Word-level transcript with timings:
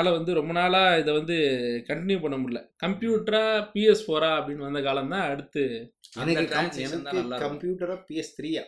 என்னால் 0.00 0.16
வந்து 0.16 0.36
ரொம்ப 0.36 0.52
நாளாக 0.56 0.98
இதை 1.00 1.12
வந்து 1.16 1.34
கண்டினியூ 1.88 2.18
பண்ண 2.20 2.36
முடியல. 2.36 2.60
கம்ப்யூட்டரா 2.82 3.40
பிஎஸ் 3.72 4.02
ஃபோரா 4.04 4.30
அப்படின்னு 4.36 4.66
வந்த 4.66 4.80
காலம் 4.86 5.10
தான் 5.14 5.26
அடுத்து 5.30 5.62
தான். 7.32 7.42
கம்ப்யூட்டரா 7.44 7.96
பிஎஸ் 8.06 8.32
த்ரீயா 8.36 8.62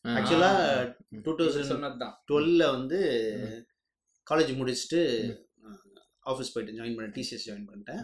ஆ, 0.00 0.10
ஆக்சுவலா 0.16 0.50
ம். 1.08 1.22
டூ 1.24 1.32
தௌசண்ட் 1.38 1.70
சொன்னதுதான். 1.70 2.12
டுவெல்ல 2.28 2.66
வந்து. 2.74 2.98
காலேஜ் 4.26 4.52
முடிச்சுட்டு 4.58 5.00
ஆஃபீஸ் 6.26 6.52
போயிட்டு 6.52 6.76
ஜாயின் 6.78 6.96
பண்ணேன் 6.96 7.14
டிசிஎஸ் 7.16 7.46
ஜாயின் 7.48 7.68
பண்ணிட்டேன். 7.68 8.02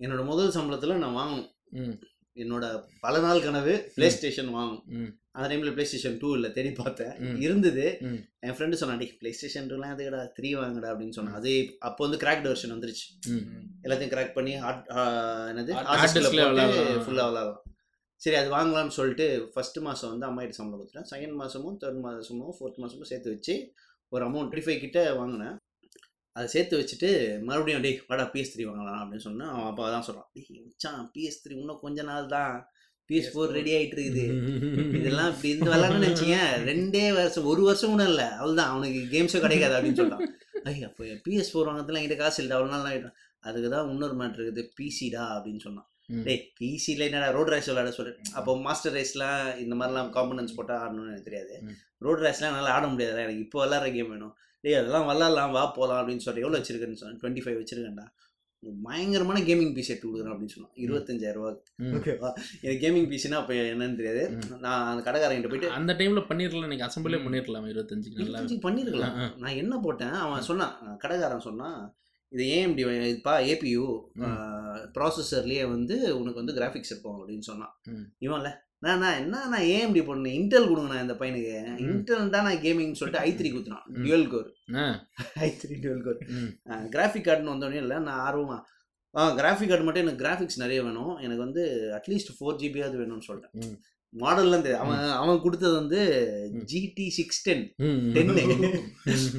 என்னோட 0.00 0.24
முதல் 0.24 0.54
சம்பளத்தில் 0.56 0.98
நான் 0.98 1.18
வாங்கணும் 1.18 1.48
ம், 1.80 1.96
என்னோட 2.36 2.64
பல 3.00 3.20
நாள் 3.20 3.44
கனவு 3.44 3.74
பிளே 3.94 4.08
ஸ்டேஷன் 4.10 4.50
வாங்கணும் 4.56 5.12
அந்த 5.36 5.46
டைமில் 5.50 5.74
பிளே 5.76 5.84
ஸ்டேஷன் 5.88 6.16
டூ 6.20 6.28
இல்லை 6.36 6.48
தேடி 6.56 6.70
பார்த்தேன். 6.80 7.14
இருந்தது. 7.44 7.84
என் 8.46 8.56
ஃப்ரெண்டு 8.56 8.80
சொன்னான் 8.80 9.00
டே 9.02 9.08
பிளே 9.20 9.30
ஸ்டேஷன் 9.38 9.68
டூலாம் 9.70 9.92
எதுக்கடா 9.94 10.20
த்ரீ 10.36 10.50
வாங்கடா 10.60 10.90
அப்படின்னு 10.92 11.16
சொன்னான். 11.18 11.38
அது 11.40 11.52
அப்போ 11.88 12.00
வந்து 12.06 12.20
கிராக்ட் 12.24 12.48
வெர்ஷன் 12.50 12.74
வந்துருச்சு. 12.74 13.06
எல்லாத்தையும் 13.84 14.14
கிராக் 14.14 14.36
பண்ணி 14.38 14.54
என்னது. 15.52 15.74
ஃபுல்லாக 17.06 17.30
விளாடலாம் 17.32 17.54
சரி 18.24 18.36
அது 18.40 18.48
வாங்கலாம்னு 18.56 18.96
சொல்லிட்டு 18.98 19.26
ஃபர்ஸ்ட் 19.54 19.78
மாதம் 19.86 20.10
வந்து 20.12 20.26
அம்மா 20.28 20.40
கிட்ட 20.42 20.56
சம்பளம் 20.58 20.78
கொடுத்துட்டேன். 20.80 21.10
செகண்ட் 21.10 21.34
மாதமும் 21.40 21.76
தேர்ட் 21.82 21.98
மாதமும் 22.04 22.54
ஃபோர்த் 22.58 22.80
மாதமும் 22.82 23.10
சேர்த்து 23.10 23.34
வச்சு 23.34 23.54
ஒரு 24.12 24.22
அமௌண்ட் 24.26 24.48
டுவெண்ட்டி 24.50 24.66
ஃபைவ் 24.66 24.84
கிட்ட 24.84 25.00
வாங்கினேன். 25.18 25.56
அதை 26.36 26.46
சேர்த்து 26.54 26.78
வச்சுட்டு 26.80 27.10
மறுபடியும் 27.48 27.84
டேய் 27.84 28.00
வாடா 28.08 28.24
பிஎஸ் 28.32 28.50
த்ரீ 28.54 28.64
வாங்கலாம் 28.70 29.00
அப்படின்னு 29.02 29.26
சொன்னேன். 29.26 29.50
அவன் 29.52 29.68
அப்பா 29.70 29.84
தான் 29.94 30.06
சொல்கிறான் 30.08 30.30
மச்சான் 30.66 31.04
பிஎஸ் 31.14 31.38
த்ரீ 31.42 31.54
இன்னும் 31.60 31.82
கொஞ்ச 31.84 32.02
நாள் 32.10 32.32
தான் 32.36 32.54
பிஎஸ் 33.08 33.30
ஃபோர் 33.32 33.56
ரெடி 33.58 33.72
ஆகிட்டு 33.78 33.96
இருக்குது 33.96 34.24
இதெல்லாம் 35.00 35.30
இப்படி 35.32 35.50
இந்த 35.56 35.68
விளாட்னு 35.74 36.08
வச்சுங்க 36.10 36.38
ரெண்டே 36.70 37.04
வருஷம் 37.18 37.50
ஒரு 37.52 37.62
வருஷம் 37.68 37.92
கூட 37.94 38.06
இல்லை. 38.12 38.28
அவ்வளோதான் 38.40 38.70
அவனுக்கு 38.72 39.02
கேம்ஸும் 39.14 39.44
கிடைக்காது 39.46 39.76
அப்படின்னு 39.78 40.00
சொல்லிட்டான் 40.00 40.32
ஐயா 40.70 40.86
அப்போ 40.90 41.04
பிஎஸ் 41.26 41.50
ஃபோர் 41.52 41.68
வாங்கறதுலாம் 41.68 42.00
என்கிட்ட 42.02 42.22
காசு 42.22 42.40
இல்லை 42.44 42.54
அவ்வளோ 42.56 42.72
நாள் 42.76 42.88
ஆகிட்டோம் 42.92 43.18
அதுக்கு 43.48 43.68
தான் 43.74 43.90
இன்னொரு 43.92 44.14
மேட்ரு 44.20 44.42
இருக்குது. 44.44 44.62
பிசிடா 44.78 45.24
அப்படின்னு 45.34 45.62
சொன்னான். 45.66 45.88
டேய் 46.26 46.40
பிசியில் 46.58 47.04
என்னடா 47.06 47.28
ரோட் 47.36 47.50
ரேஸ் 47.52 47.68
விளையாட 47.70 47.92
சொல்லு. 47.98 48.12
அப்போ 48.38 48.50
மாஸ்டர் 48.64 48.94
ரேஸ்லாம் 48.96 49.40
இந்த 49.64 49.74
மாதிரிலாம் 49.78 50.10
காம்பனன்ஸ் 50.16 50.56
போட்டால் 50.56 50.80
ஆடணும்னு 50.82 51.12
எனக்கு 51.12 51.28
தெரியாது. 51.28 51.54
ரோட் 52.06 52.22
ரேஸ்லாம் 52.24 52.50
என்னால் 52.52 52.74
ஆட 52.76 52.84
முடியாது 52.92 53.22
எனக்கு 53.26 53.44
இப்போ 53.46 53.60
விளாட்ற 53.62 53.88
கேம் 53.96 54.12
வேணும். 54.14 54.34
டேய் 54.64 54.78
அதெல்லாம் 54.80 55.08
விளாட்லாம் 55.10 55.54
வா 55.56 55.64
போகலாம் 55.78 56.00
அப்படின்னு 56.00 56.24
சொல்லிட்டு 56.24 56.44
எவ்வளோ 56.46 56.58
வச்சிருக்கேன்னு 56.60 57.00
சொன்னேன். 57.02 57.18
டுவெண்ட்டி 57.22 57.44
ஃபைவ் 57.44 57.58
வச்சிருக்கேன்டா. 57.60 58.06
பயங்கரமான 58.82 59.40
கேமிங் 59.40 59.74
பிசி 59.76 59.92
எடுத்து 59.92 60.08
கொடுக்குறேன் 60.08 60.34
அப்படின்னு 60.34 60.54
சொன்னான். 60.54 60.72
இருபத்தஞ்சாயிரம் 60.84 61.32
ரூபா. 61.32 62.32
எனக்கு 62.62 62.82
கேமிங் 62.84 63.08
பிசினா 63.12 63.38
அப்போ 63.40 63.54
என்னன்னு 63.54 63.96
தெரியாது. 63.96 64.22
நான் 64.58 64.86
அந்த 64.90 65.10
கடைக்காரங்கிட்ட 65.10 65.48
போயிட்டு 65.48 65.70
அந்த 65.70 65.92
டைம்ல 65.92 66.22
பண்ணிருக்கலாம் 66.30 66.66
நீங்க 66.66 66.86
அசம்பிளே 66.86 67.20
ம். 67.20 67.26
பண்ணிருக்கலாம் 67.26 67.68
இருபத்தஞ்சுக்கு 67.72 68.22
நல்லா. 68.22 68.40
இருபத்தஞ்சு 68.40 68.66
பண்ணிருக்கலாம். 68.66 69.16
நான் 69.38 69.60
என்ன 69.62 69.78
போட்டேன்? 69.78 70.16
அவன் 70.24 70.42
சொன்னான் 70.42 70.74
கடைக்காரன் 70.98 71.46
சொன்னான் 71.48 71.78
இது 72.32 72.44
ஏஎம்டி 72.54 72.82
இதுப்பா 73.08 73.34
ஏபியூ 73.52 73.82
ப்ராசஸர்லேயே 74.96 75.68
வந்து 75.68 76.18
உனக்கு 76.20 76.44
வந்து 76.44 76.54
கிராஃபிக்ஸ் 76.54 76.92
இருக்கும் 76.92 77.18
அப்படின்னு 77.20 77.48
சொன்னான். 77.50 77.74
இவன்ல 78.20 78.50
நான் 78.86 79.02
நான் 79.04 79.18
என்ன 79.20 79.42
நான் 79.52 79.66
ஏஎம்டி 79.74 80.02
போடணும் 80.06 80.36
இன்டெல் 80.38 80.68
கொடுங்கண்ணா 80.70 81.02
இந்த 81.04 81.16
பையனுக்கு. 81.20 81.52
இன்டெல் 81.86 82.32
தான் 82.34 82.46
நான் 82.48 82.62
கேமிங் 82.64 82.98
சொல்லிட்டு 83.00 83.24
ஐ 83.26 83.32
த்ரீ 83.38 83.50
குத்துனான். 83.54 83.86
Dual 84.04 84.28
core 84.34 84.48
ah, 84.82 84.86
i 85.46 85.50
three 85.62 85.76
dual 85.84 86.04
core 86.06 86.20
graphic 86.94 87.26
கார்டுன்னு 87.28 87.54
வந்தோடனே 87.54 87.82
இல்லை 87.84 87.98
நான் 88.08 88.22
ஆர்வமா 88.28 88.58
ஆ 89.14 89.22
கிராஃபிக் 89.40 89.70
கார்டு 89.70 89.84
மட்டும் 89.86 90.04
எனக்கு 90.04 90.22
கிராஃபிக்ஸ் 90.22 90.62
நிறைய 90.62 90.80
வேணும். 90.86 91.12
எனக்கு 91.24 91.44
வந்து 91.46 91.62
அட்லீஸ்ட் 91.98 92.32
ஃபோர் 92.38 92.58
ஜிபியாவது 92.62 92.98
வேணும்னு 93.02 93.28
சொல்லிட்டேன். 93.28 93.76
மாடல்லாம் 94.12 94.64
தெரியும் 94.64 94.82
அவன் 94.84 95.00
அவன் 95.22 95.40
கொடுத்தது 95.44 95.72
வந்து. 95.78 95.98
GT 96.70 97.06
six 97.16 97.40
ten. 97.46 97.64
டென்னு. 98.16 98.42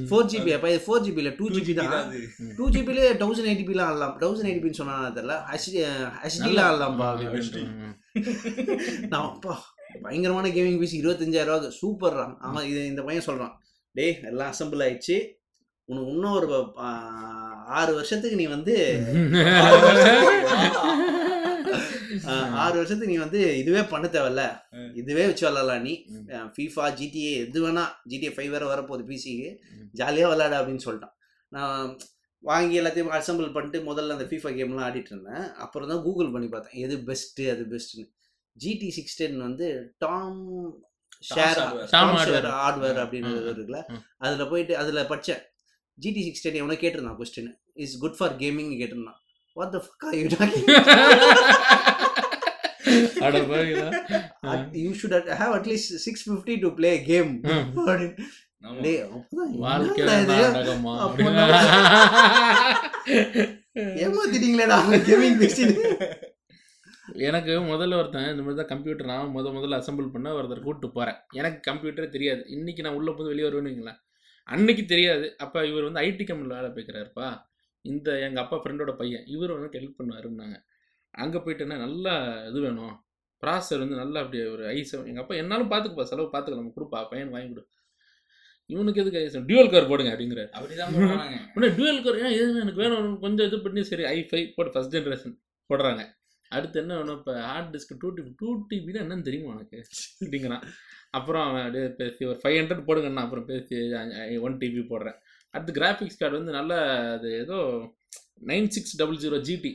ஃபோர் 0.10 0.28
ஜிபி 0.32 0.52
அப்போ 0.56 0.70
இது 0.74 0.84
ஃபோர் 0.88 1.04
ஜிபியில் 1.06 1.32
டூ 1.40 1.46
ஜிபி 1.56 1.74
தான். 1.80 2.10
டூ 2.58 2.66
ஜிபிலே 2.76 3.06
தௌசண்ட் 3.22 3.50
எயிட்டிபிலாம் 3.52 3.90
ஆடலாம். 3.92 4.16
தௌசண்ட் 4.24 4.50
எயிட்டிபின்னு 4.50 4.82
சொன்னா 4.82 4.98
தெரியல 5.18 5.38
ஹெச்டி 5.52 5.80
ஹெச்டிலாம் 6.26 6.70
ஆடலாம்ப்பா. 6.72 7.08
அப்படின்னு 7.14 7.64
நான் 9.10 9.28
அப்பா 9.32 9.56
பயங்கரமான 10.04 10.48
கேமிங் 10.48 10.80
பீஸ் 10.80 11.00
இருபத்தஞ்சாயிரம் 11.02 11.54
ரூபா 11.54 11.72
சூப்பர்ரா 11.80 12.26
அவன் 12.48 12.68
இது 12.70 12.80
இந்த 12.86 13.02
பையன் 13.02 13.28
சொல்கிறான் 13.30 13.54
டேய் 13.96 14.16
எல்லாம் 14.32 14.52
அசம்பிள் 14.54 14.84
ஆயிடுச்சு 14.86 15.18
உனக்கு 15.90 16.12
இன்னும் 16.14 16.38
ஒரு 16.40 16.48
ஆறு 17.80 17.92
வருஷத்துக்கு 17.94 18.40
நீ 18.42 18.48
வந்து 18.48 18.74
ஆறு 22.64 22.78
வருஷத்துக்கு 22.78 23.14
நீ 23.14 23.18
வந்து 23.18 23.40
இதுவே 23.58 23.82
பண்ண 23.84 24.06
தேவையில்ல. 24.08 24.44
இதுவே 24.94 25.24
வச்சு 25.28 25.46
விளாட்லாம் 25.48 25.82
நீ. 25.82 25.94
ஃபீஃபா 26.54 26.86
ஜிடிஏ 27.00 27.32
எது 27.44 27.60
வேணா 27.66 27.84
ஜிடிஏ 28.12 28.32
ஃபைவ் 28.36 28.52
வேறு 28.56 28.72
வரப்போகுது 28.72 29.04
பிசிக்கு. 29.12 29.50
ஜாலியாக 29.94 30.32
விளாட 30.34 30.54
அப்படின்னு 30.60 30.86
சொல்லிட்டான் 30.86 31.16
நான் 31.52 31.90
வாங்கி 32.40 32.80
எல்லாத்தையும் 32.80 33.16
அசம்பிள் 33.20 33.54
பண்ணிட்டு 33.54 33.80
முதல்ல 33.80 34.16
அந்த 34.16 34.24
ஃபீஃபா 34.24 34.52
கேம்லாம் 34.58 34.86
ஆடிட்டு 34.88 35.12
இருந்தேன். 35.14 35.54
அப்புறம் 35.54 35.90
தான் 35.90 36.02
கூகுள் 36.02 36.32
பண்ணி 36.32 36.48
பார்த்தேன். 36.48 36.82
எது 36.82 36.98
பெஸ்ட்டு 36.98 37.52
அது 37.52 37.68
பெஸ்ட்டுன்னு 37.70 38.08
ஜிடி 38.66 38.90
சிக்ஸ் 38.90 39.16
டென் 39.16 39.38
வந்து 39.38 39.94
டாம் 39.98 40.38
ஷேர் 41.36 41.60
ஹார்ட்வேர். 42.58 43.00
அப்படின்னு 43.04 43.32
ம். 43.34 43.46
இருக்குல்ல. 43.50 43.80
அதில் 44.18 44.48
போயிட்டு 44.48 44.78
அதில் 44.78 45.06
படித்தேன் 45.06 45.44
ஜிடி 46.02 46.22
சிக்ஸ் 46.24 46.42
டென் 46.42 46.54
எவனோ 46.54 46.74
கேட்டிருந்தான் 46.74 47.20
கொஸ்டின் 47.22 47.52
இஸ் 47.74 47.98
குட் 47.98 48.18
ஃபார் 48.18 48.36
கேமிங்னு 48.36 48.80
கேட்டிருந்தான். 48.82 49.20
What 49.54 49.72
the 49.72 49.84
fuck 49.86 50.06
are 50.06 50.16
you 50.16 50.28
அட 53.26 53.40
பாவிகளா. 53.40 53.88
You 54.72 54.90
should 54.92 55.16
have 55.40 55.56
at least 55.58 55.96
six 56.06 56.30
fifty 56.30 56.60
to 56.60 56.70
play 56.74 56.92
game 57.04 57.32
ஏமாத்திட்டீங்களேடா 64.04 64.78
எனக்கு 67.28 67.72
முதல்ல 67.72 67.98
ஒருத்தன் 67.98 68.32
இந்த 68.32 68.42
மாதிரி 68.42 68.62
தான் 68.62 68.72
கம்ப்யூட்டர் 68.72 69.06
நான் 69.06 69.36
முத 69.36 69.54
முதல்ல 69.54 69.82
அசெம்பிள் 69.82 70.16
பண்ண 70.16 70.34
ஒருத்தர் 70.34 70.64
கூப்பிட்டு 70.64 70.92
போகிறேன் 70.92 71.16
எனக்கு 71.32 71.72
கம்ப்யூட்டரே 71.72 72.10
தெரியாது. 72.10 72.44
இன்னைக்கு 72.48 72.82
நான் 72.82 72.94
உள்ளே 72.94 73.12
போது 73.12 73.28
வெளியே 73.28 73.48
வருவேன்னு 73.48 73.72
வைங்களேன். 73.72 74.00
அன்னைக்கு 74.50 74.86
தெரியாது. 74.86 75.36
அப்போ 75.38 75.66
இவர் 75.66 75.84
வந்து 75.84 76.00
ஐடி 76.00 76.26
கம்பெனியில் 76.26 76.58
வேலை 76.58 76.70
பார்க்குறாருப்பா. 76.70 77.44
இந்த 77.86 78.20
எங்கள் 78.20 78.44
அப்பா 78.44 78.58
ஃப்ரெண்டோட 78.58 78.96
பையன். 78.96 79.26
இவர் 79.26 79.58
வந்து 79.58 79.80
ஹெல்ப் 79.80 80.00
பண்ணுவாருன்னாங்க. 80.00 80.56
அங்கே 81.14 81.38
போயிட்டேன்னா 81.38 81.86
நல்லா 81.86 82.46
இது 82.50 82.60
வேணும். 82.60 83.04
ப்ராசர் 83.44 83.80
வந்து 83.80 83.96
நல்லா 83.96 84.22
அப்படி 84.22 84.46
ஒரு 84.46 84.68
ஐஸ் 84.68 85.10
எங்கள் 85.10 85.24
அப்பா 85.24 85.36
என்னாலும் 85.36 85.72
பார்த்துக்குப்பா. 85.72 86.04
செலவு 86.04 86.30
பார்த்துக்கலாம். 86.34 86.78
கொடுப்பா. 86.78 87.10
பையன் 87.10 87.30
வாங்கி 87.30 87.50
கொடு. 87.50 87.68
இவனுக்கு 88.74 89.02
எதுக்கு 89.02 89.20
ஐஸ் 89.24 89.38
டியூவல் 89.50 89.72
கார் 89.74 89.90
போடுங்க 89.92 90.12
அப்படிங்கிறாரு. 90.14 90.50
அப்படிதான் 90.58 91.78
டுவெல் 91.80 92.02
கோர் 92.06 92.22
ஏன் 92.24 92.34
இது 92.36 92.62
எனக்கு 92.64 92.84
வேணும்? 92.84 93.18
கொஞ்சம் 93.26 93.48
இது 93.50 93.58
பண்ணி 93.66 93.84
சரி 93.92 94.06
ஐ 94.16 94.18
ஃபைவ் 94.30 94.48
போட்டு 94.56 94.74
ஃபஸ்ட் 94.76 94.96
ஜென்ரேஷன் 94.96 95.36
போடுறாங்க. 95.70 96.04
அடுத்து 96.58 96.82
என்ன 96.82 96.98
வேணும்? 97.00 97.18
இப்போ 97.20 97.34
hard 97.48 97.72
disk 97.76 97.98
two 98.02 98.10
TB 98.18 98.32
two 98.42 98.50
டிபினா 98.70 99.00
என்னன்னு 99.06 99.28
தெரியுமா 99.30 99.54
உனக்கு? 99.56 99.80
அப்படிங்கிறான். 100.24 100.66
அப்புறம் 101.18 101.44
அவன் 101.48 101.64
அப்படியே 101.66 101.88
பேசி 102.00 102.22
ஒரு 102.32 102.40
ஃபைவ் 102.44 102.58
ஹண்ட்ரட் 102.60 102.86
போடுங்கண்ணா. 102.88 103.26
அப்புறம் 103.26 103.48
பேசி 103.50 103.76
ஒன் 104.48 104.56
டிபி 104.62 104.84
போடுறேன். 104.94 105.18
அடுத்து 105.54 105.78
கிராஃபிக்ஸ் 105.80 106.22
கார்டு 106.22 106.40
வந்து 106.40 106.54
நல்ல 106.60 106.74
அது 107.16 107.30
ஏதோ 107.44 107.58
nine 108.52 108.72
six 108.76 108.98
double 109.02 109.22
zero 109.26 109.40
GT. 109.50 109.74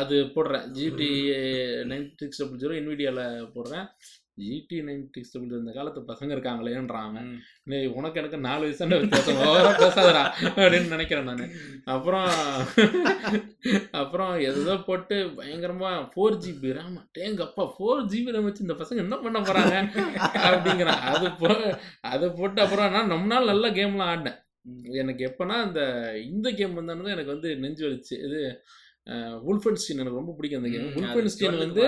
அது 0.00 0.16
போடுறேன். 0.36 0.66
GT 0.76 1.10
nine 1.90 2.06
six 2.20 2.40
double 2.42 2.60
zero 2.62 2.74
இன்விடியாவில் 2.80 3.48
போடுறேன். 3.56 3.86
ஜிடி 4.42 4.78
நைன் 4.86 5.02
சிக்ஸ் 5.14 5.32
டபுள் 5.32 5.58
இந்த 5.58 5.72
காலத்து 5.72 6.00
பசங்க 6.08 6.36
ம். 7.24 7.38
டேய் 7.66 7.88
உனக்கு 7.96 8.20
எனக்கு 8.20 8.38
நாலு 8.40 8.62
வயசு 8.64 8.80
தான் 8.82 9.02
வித்தியாசம். 9.02 9.40
ஓவரா 9.46 9.72
பேசாதடா 9.80 10.22
அப்படின்னு 10.56 10.88
நினைக்கிறேன் 10.88 11.28
நான். 11.30 11.44
அப்புறம் 11.94 12.28
அப்புறம் 14.00 14.32
எதோ 14.48 14.76
போட்டு 14.86 15.16
பயங்கரமா 15.38 15.90
ஃபோர் 16.12 16.38
ஜிபி 16.44 16.72
ரேம் 16.78 16.98
டேங்கப்பா 17.18 17.66
ஃபோர் 17.74 18.04
ஜிபி 18.12 18.34
ரேம் 18.34 18.48
வச்சு 18.48 18.66
இந்த 18.66 18.76
பசங்க 18.80 19.04
என்ன 19.04 19.18
பண்ண 19.18 19.40
போறாங்க? 19.42 19.76
அப்படிங்கிறான். 20.46 21.02
அது 21.12 21.28
போ 21.40 21.50
அதை 22.12 22.28
போட்டு 22.32 22.60
அப்புறம் 22.62 22.94
நான் 22.96 23.14
ரொம்ப 23.16 23.28
நாள் 23.34 23.50
நல்ல 23.52 23.68
கேம்லாம் 23.78 24.10
ஆடினேன். 24.12 24.38
எனக்கு 25.00 25.22
எப்போனா 25.28 25.56
இந்த 25.66 25.80
இந்த 26.26 26.48
கேம் 26.52 26.78
வந்தானது 26.78 27.14
எனக்கு 27.14 27.34
வந்து 27.34 27.50
நெஞ்சு 27.62 27.82
வலிச்சு. 27.86 28.16
இது 28.26 28.40
உல்ஃபன்ஸ்டீன் 29.46 29.98
எனக்கு 29.98 30.18
ரொம்ப 30.18 30.34
பிடிக்கும் 30.34 30.60
அந்த 30.60 30.70
கேம் 30.70 30.90
உல்ஃபன்ஸ்டீன் 30.98 31.48
12 31.50 31.64
வந்து. 31.64 31.84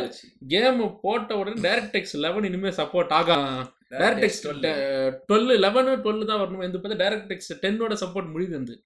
கேம் 0.48 0.80
போட்ட 1.02 1.36
உடனே 1.40 1.62
டேரக்ட் 1.66 1.96
எக்ஸ் 1.96 2.16
லெவன் 2.20 2.48
இனிமேல் 2.48 2.76
சப்போர்ட் 2.78 3.12
ஆகும் 3.12 3.46
டேரக்ட் 3.94 4.24
12. 4.46 4.72
டுவெல் 5.28 5.52
லெவனு 5.64 5.92
டுவெல் 6.04 6.28
தான் 6.30 6.42
வரணும் 6.42 6.64
இந்த 6.64 6.78
பார்த்தா 6.78 7.00
டேரக்ட் 7.02 7.32
எக்ஸ் 7.32 7.52
டென்னோட 7.62 7.96
சப்போர்ட் 8.02 8.32
முடியுது 8.32 8.58
வந்து 8.58 8.76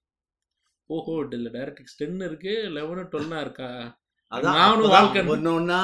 ஓஹோ 0.89 1.15
இல்லை 1.31 1.49
டேரக்ட் 1.55 1.81
எக்ஸ் 1.81 1.97
டென் 1.97 2.21
இருக்கு 2.23 2.53
லெவனு 2.75 3.03
டுவெல்னா 3.11 3.39
இருக்கா 3.41 3.69
நானும் 4.53 4.91
வாழ்க்கை- 4.91 5.23
ஒண்ணா 5.51 5.79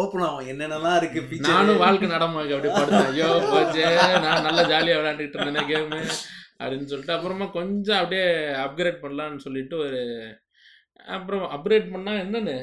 ஓப்பன் 0.00 0.24
ஆகும் 0.24 0.48
என்னென்னலாம் 0.52 0.96
இருக்கு. 0.98 1.20
நானும் 1.46 1.78
வாழ்க்கை 1.78 2.08
நடமாக்கு 2.10 2.56
அப்படியே 2.56 2.74
படுத்தேன் 2.74 3.10
ஐயோ 3.12 3.28
போச்சே 3.46 3.86
நான் 4.24 4.46
நல்லா 4.46 4.62
ஜாலியாக 4.72 4.98
விளையாண்டுட்டு 5.00 5.38
இருந்தேன் 5.38 5.70
கேமு 5.70 6.00
அப்படின்னு 6.58 6.90
சொல்லிட்டு 6.90 7.14
அப்புறமா 7.14 7.46
கொஞ்சம் 7.54 8.00
அப்படியே 8.00 8.26
அப்கிரேட் 8.64 9.00
பண்ணலான்னு 9.00 9.44
சொல்லிட்டு 9.44 9.76
ஒரு 9.78 10.00
அப்புறம் 11.14 11.44
அப்கிரேட் 11.54 11.86
பண்ணால் 11.94 12.20
என்னென்னு 12.22 12.54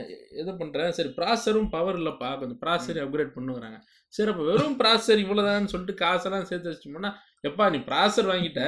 இது 0.42 0.52
பண்ணுறேன் 0.62 0.96
சரி 0.98 1.12
ப்ராசரும் 1.20 1.70
பவர் 1.76 1.98
இல்லைப்பா. 2.00 2.30
கொஞ்சம் 2.40 2.60
ப்ராசரையும் 2.64 3.06
அப்கிரேட் 3.06 3.36
பண்ணுங்கிறாங்க. 3.36 3.78
சரி 4.14 4.32
அப்போ 4.32 4.44
வெறும் 4.50 4.76
ப்ராசர் 4.82 5.22
இவ்வளோதான்னு 5.22 5.72
சொல்லிட்டு 5.74 6.02
காசெல்லாம் 6.02 6.50
சேர்த்து 6.50 6.72
வச்சிட்டோம்னா 6.72 7.12
எப்பா 7.48 7.66
நீ 7.74 7.80
ப்ராசர் 7.88 8.30
வாங்கிட்ட? 8.32 8.62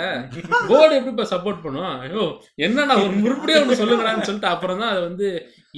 போர்டு 0.69 0.94
எப்படிப்பா 1.00 1.25
சப்போர்ட் 1.33 1.62
பண்ணும்? 1.66 1.92
ஐயோ 2.06 2.24
என்னண்ணா 2.66 2.95
ஒரு 3.04 3.13
முறுப்படியே 3.24 3.60
ஒன்று 3.62 3.80
சொல்லுங்கடான்னு 3.81 4.27
சொல்லிட்டு 4.30 4.50
அப்புறம் 4.54 4.81
தான் 4.81 4.94
அதை 4.94 5.04
வந்து 5.10 5.27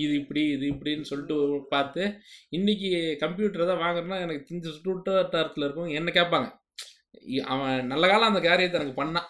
இது 0.04 0.14
இப்படி 0.22 0.44
இது 0.56 0.66
இப்படின்னு 0.74 1.10
சொல்லிட்டு 1.12 1.36
பார்த்து 1.74 2.04
இன்னைக்கு 2.58 2.92
கம்ப்யூட்டர் 3.24 3.70
தான் 3.72 3.84
வாங்குறேன்னா 3.84 4.20
எனக்கு 4.26 4.48
தெரிஞ்ச 4.50 4.70
சுட்டுவட்டாரத்தில் 4.78 5.68
இருக்கும் 5.68 5.94
என்ன 6.00 6.12
கேட்பாங்க? 6.20 6.48
அவன் 7.46 7.88
நல்ல 7.88 8.08
காலம் 8.08 8.28
அந்த 8.28 8.42
காரியத்தை 8.42 8.80
எனக்கு 8.80 8.98
பண்ணான். 8.98 9.28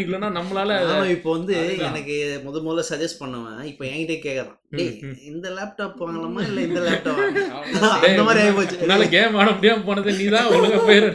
இல்லைன்னா 0.00 0.28
நம்மளால 0.36 0.72
இப்போ 1.08 1.30
வந்து. 1.30 1.54
எனக்கு 1.80 2.16
முத 2.44 2.60
முதல்ல 2.66 2.84
சஜஸ்ட் 2.90 3.20
பண்ணவன். 3.20 3.62
இப்போ 3.64 3.84
என்கிட்ட 3.84 4.44
ம். 4.72 5.16
இந்த 5.24 5.48
லேப்டாப் 5.50 6.00
வாங்கலாமா? 6.00 6.42
இல்ல 6.46 6.60
இந்த 6.60 6.80
லேப்டாப் 6.80 7.20
அந்த 8.06 8.22
மாதிரி 8.22 8.42
ஆகி 8.44 8.52
போச்சு. 8.52 8.78
என்னால 8.80 9.08
கேம் 9.08 9.34
ஆட 9.34 9.50
முடியாம 9.50 9.84
போனது 9.84 10.12
நீ 10.12 10.26
தான் 10.28 10.50
ஒழுங்கா 10.50 10.80
பேர். 10.86 11.08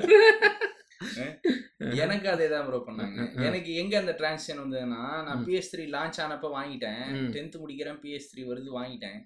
எனக்கு 2.03 2.29
அதே 2.29 2.47
தான் 2.49 2.65
ப்ரோ 2.67 2.79
பண்ணாங்க. 2.87 3.19
எனக்கு 3.47 3.75
எங்க 3.75 3.93
அந்த 3.99 4.15
டிரான்சிஷன் 4.19 4.61
வந்ததுன்னா 4.63 5.01
நான். 5.27 5.43
பிஎஸ் 5.47 5.71
த்ரீ 5.73 5.85
லான்ச் 5.95 6.21
ஆனப்ப 6.25 6.49
வாங்கிட்டேன். 6.57 7.03
டென்த் 7.35 7.61
முடிக்கிறேன் 7.63 7.99
பிஎஸ் 8.03 8.29
த்ரீ 8.31 8.43
வருது 8.51 8.71
வாங்கிட்டேன். 8.79 9.19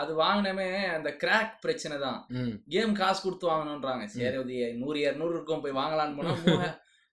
அது 0.00 0.12
வாங்கினமே 0.22 0.68
அந்த 0.96 1.16
கிராக் 1.24 1.52
பிரச்சனை 1.60 1.98
தான். 1.98 2.20
கேம் 2.68 2.94
காசு 2.94 3.20
கொடுத்து 3.22 3.50
வாங்கணுன்றாங்க 3.52 4.06
சரி 4.06 4.72
நூறு 4.82 4.98
இரநூறு 5.06 5.36
இருக்கும் 5.36 5.64
போய் 5.66 5.80
வாங்கலாம்னு 5.82 6.18
போனா 6.20 6.70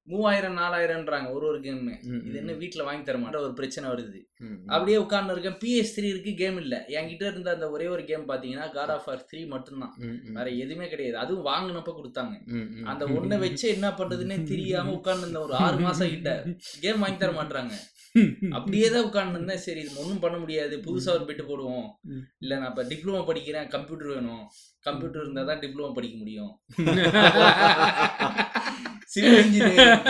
மூவாயிரம் 0.10 0.58
நாலாயிரம்ன்றாங்க 0.58 1.28
ஒரு 1.38 1.46
ஒரு 1.48 1.60
கேம் 1.66 1.82
இது 2.28 2.38
என்ன 2.42 2.56
வீட்ல 2.62 2.84
வாங்கி 2.88 3.04
தர 3.04 3.18
மாட்டேன். 3.24 3.46
ஒரு 3.48 3.54
பிரச்சனை 3.60 3.86
வருது. 3.92 4.20
அப்படியே 4.74 4.98
உட்கார்ந்து 5.04 5.34
இருக்கேன் 5.36 5.58
பிஎஸ் 5.64 5.94
த்ரீ 5.96 6.08
இருக்கு 6.14 6.34
கேம் 6.42 6.58
இல்ல. 6.64 6.76
என்கிட்ட 6.98 7.26
இருந்த 7.32 7.50
அந்த 7.56 7.70
ஒரே 7.76 7.88
ஒரு 7.96 8.06
கேம் 8.06 8.26
பாத்தீங்கன்னா 8.32 8.68
காட் 8.78 8.94
ஆஃப் 8.96 9.10
ஆர் 9.14 9.26
த்ரீ 9.32 9.42
மட்டும்தான். 9.54 9.94
வேற 10.38 10.48
எதுவுமே 10.64 10.88
கிடையாது. 10.94 11.18
அதுவும் 11.24 11.48
வாங்கினப்ப 11.52 11.94
கொடுத்தாங்க. 12.00 12.36
அந்த 12.94 13.06
ஒண்ணை 13.20 13.40
வச்சு 13.46 13.68
என்ன 13.76 13.90
பண்றதுன்னே 14.00 14.40
தெரியாம 14.54 14.94
உட்கார்ந்து 15.00 15.46
ஒரு 15.46 15.56
ஆறு 15.66 15.80
மாசம் 15.88 16.14
கிட்ட 16.16 16.32
கேம் 16.86 17.02
வாங்கி 17.04 17.20
தர 17.24 17.32
மாட்டாங்க 17.40 17.74
அப்படியே 18.58 18.88
தான் 18.94 19.06
உட்கார்ந்து 19.08 19.38
இருந்தேன் 19.38 19.64
சரி 19.66 19.82
இது 19.84 20.00
ஒன்றும் 20.04 20.22
பண்ண 20.24 20.36
முடியாது. 20.44 20.76
புதுசா 20.86 21.10
ஒரு 21.18 21.26
பிட்டு 21.30 21.44
போடுவோம். 21.50 21.88
இல்ல 22.44 22.58
நான் 22.60 22.72
இப்ப 22.74 22.86
டிப்ளமோ 22.92 23.22
படிக்கிறேன் 23.30 23.68
கம்ப்யூட்டர் 23.76 24.14
வேணும். 24.16 24.44
கம்ப்யூட்டர் 24.88 25.24
இருந்தா 25.24 25.44
தான் 25.50 25.62
டிப்ளமோ 25.64 25.90
படிக்க 25.98 26.16
முடியும். 26.22 26.52
சிவில் 29.14 29.40
இன்ஜினியரிங் 29.44 30.02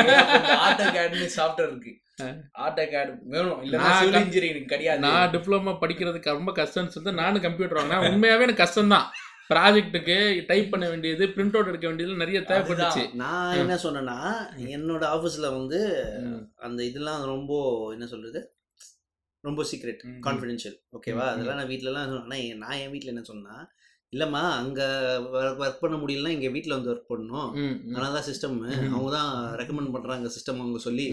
ஆட்டோ 0.66 0.86
கேட்னு 0.98 1.28
சாஃப்ட்வேர் 1.38 1.72
இருக்கு. 1.72 1.94
ஆட்டோ 2.66 2.84
கேட் 2.94 3.12
வேணும். 3.34 3.60
இல்ல 3.66 3.76
நான் 3.84 3.98
சிவில் 4.02 4.22
இன்ஜினியரிங் 4.26 4.72
கிடையாது. 4.74 5.02
நான் 5.08 5.32
டிப்ளமா 5.36 5.74
படிக்கிறதுக்கு 5.84 6.38
ரொம்ப 6.40 6.54
கஷ்டம்னு 6.62 6.94
சொல்லிட்டு 6.96 7.20
நானும் 7.24 7.46
கம்ப்யூட்டர் 7.48 7.80
வாங்கினேன். 7.80 8.08
உண்மையாவே 8.12 8.46
எனக்கு 8.48 8.64
கஷ்டம் 8.64 8.94
தான் 8.96 9.08
ப்ராஜெக்ட்டுக்கு 9.50 10.16
டைப் 10.50 10.72
பண்ண 10.72 10.86
வேண்டியது 10.90 11.24
பிரிண்ட் 11.36 11.56
அவுட் 11.56 11.72
எடுக்க 11.72 11.88
வேண்டியது 11.88 12.22
நிறைய 12.24 12.40
தேவைப்பட்டுச்சு. 12.50 13.04
நான் 13.22 13.60
என்ன 13.64 13.76
சொன்னேன்னா 13.86 14.18
என்னோட 14.76 15.04
ஆபீஸ்ல 15.16 15.50
வந்து 15.56 15.80
அந்த 16.68 16.80
இதெல்லாம் 16.84 17.24
ரொம்ப 17.26 17.54
என்ன 17.94 18.08
சொல்றது 18.08 18.42
ரொம்ப 19.44 19.64
சீக்ரெட். 19.64 20.02
கான்ஃபிடென்ஷியல் 20.28 20.78
ஓகேவா. 20.98 21.26
அதெல்லாம் 21.34 21.60
நான் 21.60 21.72
வீட்லலாம் 21.72 22.06
ஆனால் 22.06 22.30
நான் 22.64 22.80
என் 22.84 22.94
வீட்டில் 22.96 23.14
என்ன 23.14 23.26
சொன்னா 23.30 23.56
இல்லைம்மா 24.14 24.44
அங்கே 24.60 24.86
ஒர்க் 25.40 25.82
பண்ண 25.82 25.96
முடியலன்னா 25.98 26.32
இங்கே 26.36 26.50
வீட்டில் 26.54 26.76
வந்து 26.76 26.92
ஒர்க் 26.94 27.12
பண்ணணும். 27.12 27.50
ம், 27.58 27.76
ம், 27.80 27.92
அதனால 27.92 28.14
தான் 28.16 28.28
சிஸ்டம் 28.30 28.56
அவங்க 28.94 29.10
தான் 29.18 29.30
ரெக்கமெண்ட் 29.60 29.94
பண்ணுறாங்க 29.96 30.30
சிஸ்டம் 30.36 30.62
அவங்க 30.64 30.80
சொல்லி. 30.88 31.06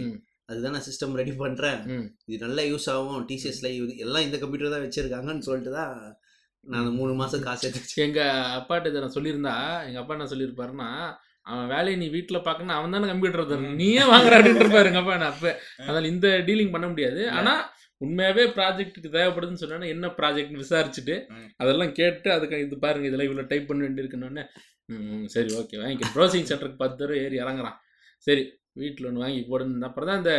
அதுதான் 0.48 0.74
நான் 0.76 0.86
சிஸ்டம் 0.88 1.18
ரெடி 1.20 1.32
பண்ணுறேன். 1.40 1.80
இது 2.26 2.40
நல்லா 2.44 2.62
யூஸ் 2.70 2.88
ஆகும். 2.92 3.20
டிசிஎஸ்ல 3.30 3.70
எல்லாம் 4.04 4.26
இந்த 4.26 4.36
கம்ப்யூட்டர் 4.42 4.74
தான் 4.74 4.84
வச்சிருக்காங்கன்னு 4.86 5.46
சொல்லிட்டு 5.48 5.72
தான் 5.72 5.94
நான் 6.70 6.82
அந்த 6.82 6.92
மூணு 6.98 7.12
மாதம் 7.20 7.44
காசு 7.46 7.64
எடுத்து 7.66 7.82
வச்சேன். 7.82 8.04
எங்க 8.06 8.20
அப்பாட்ட 8.58 8.90
இதை 8.92 9.00
நான் 9.04 9.16
சொல்லியிருந்தா 9.16 9.54
எங்க 9.88 9.98
அப்பா 10.02 10.14
என்ன 10.16 10.28
சொல்லியிருப்பாருன்னா 10.32 10.88
அவன் 11.50 11.70
வேலையை 11.72 11.96
நீ 12.02 12.06
வீட்டில் 12.14 12.44
பார்க்கணும் 12.46 12.76
அவன் 12.76 12.94
தானே 12.94 13.08
கம்ப்யூட்டர் 13.10 13.50
தரணும். 13.50 13.78
நீயே 13.80 14.04
வாங்குற 14.12 14.36
அப்படின்னு 14.38 14.62
இருப்பாரு 14.62 14.90
எங்க 14.90 15.02
அப்பா 15.02 15.16
நான் 15.22 15.32
அப்ப 15.34 15.46
அதனால 15.84 16.08
இந்த 16.12 16.28
டீலிங் 16.48 16.72
பண்ண 16.74 16.86
முடியாது. 16.92 17.22
ஆனா 17.38 17.54
உண்மையாவே 18.04 18.44
ப்ராஜெக்ட்டுக்கு 18.56 19.14
தேவைப்படுதுன்னு 19.16 19.60
சொன்னா 19.60 19.92
என்ன 19.94 20.06
ப்ராஜெக்ட்னு 20.18 20.62
விசாரிச்சுட்டு. 20.64 21.14
அதெல்லாம் 21.62 21.92
கேட்டு 22.00 22.28
அதுக்கு 22.36 22.64
இது 22.66 22.78
பாருங்க 22.86 23.08
இதெல்லாம் 23.10 23.28
இவ்வளோ 23.28 23.46
டைப் 23.52 23.68
பண்ண 23.70 23.82
வேண்டியிருக்குன்னு 23.86 24.44
சரி 25.34 25.50
ஓகே 25.60 25.78
வாங்கிக்க 25.82 26.10
ப்ரௌசிங் 26.16 26.48
சென்டருக்கு 26.50 26.82
பத்து 26.82 26.98
தடவை 26.98 27.16
ஏறி 27.26 27.36
இறங்குறான். 27.44 27.78
சரி 28.26 28.44
வீட்டில் 28.82 29.08
ஒன்று 29.08 29.24
வாங்கி 29.24 29.40
போடுன்னு. 29.50 29.86
அப்புறம் 29.88 30.08
தான் 30.10 30.20
இந்த 30.20 30.32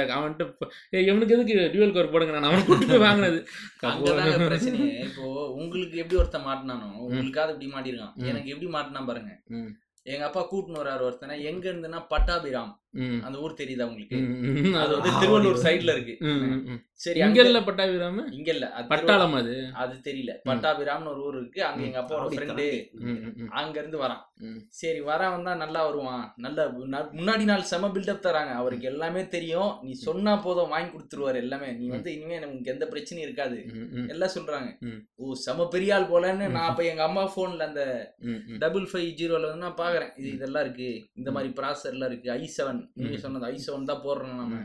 ஏய் 0.95 1.07
இவனுக்கு 1.09 1.35
எதுக்கு 1.37 1.55
டியூவல் 1.73 1.95
கோர் 1.95 2.13
போடுங்க 2.13 2.35
நான் 2.35 2.49
அவனை 2.49 2.61
கூட்டு 2.69 2.91
போய் 2.91 3.03
வாங்கினது? 3.07 3.39
பிரச்சனையே. 4.51 4.93
இப்போ 5.07 5.25
உங்களுக்கு 5.63 6.01
எப்படி 6.03 6.19
ஒருத்தன் 6.21 6.47
மாட்டினானோ 6.49 6.89
உங்களுக்காவது 7.07 7.53
இப்படி 7.55 7.69
மாட்டிருக்கான். 7.75 8.15
எனக்கு 8.31 8.53
எப்படி 8.55 8.69
மாட்டினா 8.77 9.03
பாருங்க. 9.11 9.33
எங்க 10.13 10.23
அப்பா 10.27 10.41
கூட்டின்னு 10.51 10.81
வராரு 10.81 11.01
ஒருத்தனை. 11.07 11.35
எங்க 11.49 11.63
இருந்துன்னா 11.71 12.01
பட்டாபிராம். 12.11 12.73
அந்த 13.27 13.37
ஊர் 13.39 13.59
தெரியுதா 13.61 13.87
உங்களுக்கு? 13.89 14.17
அது 14.81 14.91
வந்து 14.97 15.11
திருவள்ளூர் 15.21 15.63
சைடுல 15.65 15.93
இருக்கு. 15.95 16.15
சரி 17.03 17.19
இங்க 17.19 17.25
அங்க 17.27 17.41
இல்ல 17.47 17.59
பட்டாபிராம? 17.59 18.21
இங்க 18.37 18.49
இல்ல 18.53 18.67
பட்டாளம் 18.91 19.35
அது. 19.39 19.55
அது 19.81 19.95
தெரியல. 20.07 20.31
பட்டாபிராம்னு 20.49 21.11
ஒரு 21.13 21.21
ஊர் 21.25 21.35
இருக்கு. 21.35 21.61
அங்க. 21.63 21.81
எங்க 21.87 21.99
அப்பாவோட 22.01 22.29
ஃப்ரெண்டு. 22.35 22.65
அங்க 23.61 23.75
இருந்து 23.79 23.99
வரான். 24.03 24.23
சரி 24.79 24.99
வரவன் 25.01 25.45
தான் 25.49 25.61
நல்லா 25.63 25.81
வருவான். 25.85 26.23
நல்ல 26.45 26.65
முன்னாடி 27.17 27.43
நாள் 27.43 27.67
செம 27.71 27.87
பில்டப் 27.87 28.23
தராங்க. 28.25 28.53
அவருக்கு 28.61 28.87
எல்லாமே 28.87 29.27
தெரியும். 29.27 29.71
நீ 29.83 29.93
சொன்னா 30.07 30.33
போதும் 30.37 30.73
வாங்கி 30.75 30.91
கொடுத்துருவாரு 30.93 31.35
எல்லாமே. 31.35 31.69
நீ 31.81 31.87
வந்து 31.87 32.09
இனிமே 32.15 32.39
நமக்கு 32.39 32.73
எந்த 32.75 32.87
பிரச்சனையும் 32.93 33.27
இருக்காது. 33.27 33.59
எல்லாம் 34.15 34.35
சொல்றாங்க. 34.37 34.71
ஓ 35.15 35.33
செம 35.45 35.67
பெரிய 35.67 35.95
ஆள் 35.95 36.09
போலன்னு 36.13 36.47
நான் 36.55 36.69
அப்ப 36.71 36.85
எங்க 36.85 37.03
அம்மா 37.03 37.25
போன்ல 37.35 37.69
அந்த. 37.69 37.85
டபுள் 38.65 38.87
ஃபைவ் 38.93 39.09
ஜீரோல 39.21 39.49
வந்து 39.51 39.65
நான் 39.67 39.81
பாக்குறேன். 39.85 40.11
இது 40.19 40.29
இதெல்லாம் 40.37 40.65
இருக்கு. 40.67 40.89
இந்த 41.15 41.29
மாதிரி 41.37 41.51
ப்ராசர்லாம் 41.61 42.11
இருக்கு. 42.13 42.31
ஐ 42.39 42.43
செவன் 42.57 42.76
நீங்க 42.93 43.15
ம். 43.15 43.19
சொன்னது 43.19 43.45
ஐ 43.45 43.63
செவன் 43.67 43.83
தான் 43.83 44.03
போடுறோம் 44.03 44.35
நம்ம. 44.35 44.59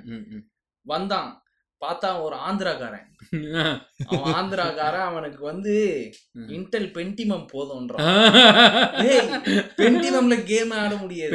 வந்தான். 0.87 1.31
பார்த்தா 1.83 2.21
ஒரு 2.23 2.37
ஆந்திராக்காரன். 2.37 3.07
அவன் 4.11 4.35
ஆந்திராக்காரன் 4.35 5.07
அவனுக்கு 5.07 5.45
வந்து. 5.45 5.75
இன்டெல் 6.49 6.91
பென்டிமம் 6.93 7.47
போதும்ன்றான் 7.53 8.09
பென்டிமம்ல 9.79 10.45
கேம் 10.45 10.71
ஆட 10.73 10.95
முடியாது. 10.97 11.33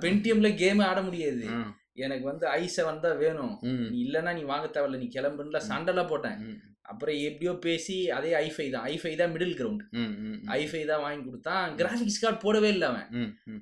பென்டியம்ல 0.00 0.54
கேம் 0.56 0.78
ஆட 0.80 1.02
முடியாது. 1.02 1.44
எனக்கு 1.94 2.24
வந்து 2.24 2.48
ஐ 2.48 2.70
செவன் 2.76 3.00
தான் 3.00 3.18
வேணும் 3.18 3.54
நீ 3.90 3.98
இல்லைன்னா 4.04 4.34
நீ 4.34 4.42
வாங்க 4.42 4.66
தேவையில்ல 4.66 4.98
நீ 4.98 5.08
கிளம்புல 5.14 5.60
சண்டைலாம் 5.68 6.08
போட்டேன். 6.08 6.38
அப்புறம் 6.90 7.16
எப்படியோ 7.28 7.52
பேசி 7.66 7.96
அதே 8.16 8.30
ஐஃபை 8.46 8.66
தான். 8.74 8.86
ஐஃபை 8.94 9.12
தான் 9.20 9.32
மிடில் 9.34 9.54
கிரவுண்ட் 9.60 9.82
ஐஃபை 10.60 10.82
தான் 10.90 11.02
வாங்கி 11.04 11.22
கொடுத்தான் 11.28 11.76
கிராஃபிக்ஸ் 11.80 12.20
கார்டு 12.22 12.38
போடவே 12.44 12.70
இல்லை 12.74 12.86
அவன். 12.92 13.06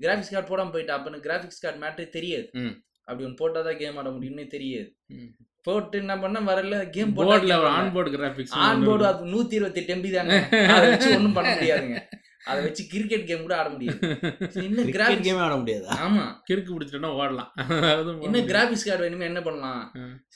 கிராஃபிக்ஸ் 0.04 0.32
கார்டு 0.34 0.50
போடாம 0.52 0.72
போயிட்டா 0.76 0.96
அப்ப 0.98 1.20
கிராஃபிக்ஸ் 1.28 1.62
கார்டு 1.64 1.82
மேட்டரே 1.84 2.08
தெரியாது. 2.16 2.48
அப்படி 3.08 3.24
ஒன்று 3.26 3.40
போட்டால் 3.42 3.66
தான் 3.68 3.78
கேம் 3.82 3.98
ஆட 4.00 4.08
முடியும்னு 4.16 4.46
தெரியாது. 4.56 4.90
போட்டு 5.66 5.96
என்ன 6.02 6.14
பண்ண 6.24 6.38
வரல? 6.50 6.76
கேம் 6.96 7.14
போர்டுல 7.16 7.54
on 7.76 7.92
board 7.96 8.10
graphics 8.16 8.54
on 8.66 8.84
board 8.88 9.04
அது 9.10 9.30
நூத்தி 9.34 9.58
இருபத்தி 9.58 9.80
எட்டு 9.82 9.94
எம்பி 9.96 10.10
தாங்க 10.16 10.36
அதை 10.74 10.86
வச்சு 10.92 11.10
ஒன்றும் 11.18 11.36
பண்ண 11.38 11.50
முடியாதுங்க. 11.56 12.00
அதை 12.48 12.60
வச்சு 12.64 12.82
கிரிக்கெட் 12.92 13.26
கேம் 13.28 13.44
கூட 13.46 13.54
ஆட 13.60 13.68
முடியாது. 13.72 13.98
இன்னும் 14.66 14.90
கிராஃபிக்ஸ் 14.96 15.26
கேமே 15.26 15.42
ஆட 15.46 15.54
முடியாதா? 15.62 15.90
ஆமா. 16.04 16.24
கிறுக்கு 16.48 16.74
பிடிச்சிட்டோம்னா 16.74 17.12
ஓடலாம். 17.20 17.50
அதாவது 17.90 18.12
இன்னும் 18.26 18.48
கிராஃபிக்ஸ் 18.50 18.86
கார்டு 18.88 19.04
வேணுமே 19.06 19.28
என்ன 19.30 19.40
பண்ணலாம். 19.46 19.82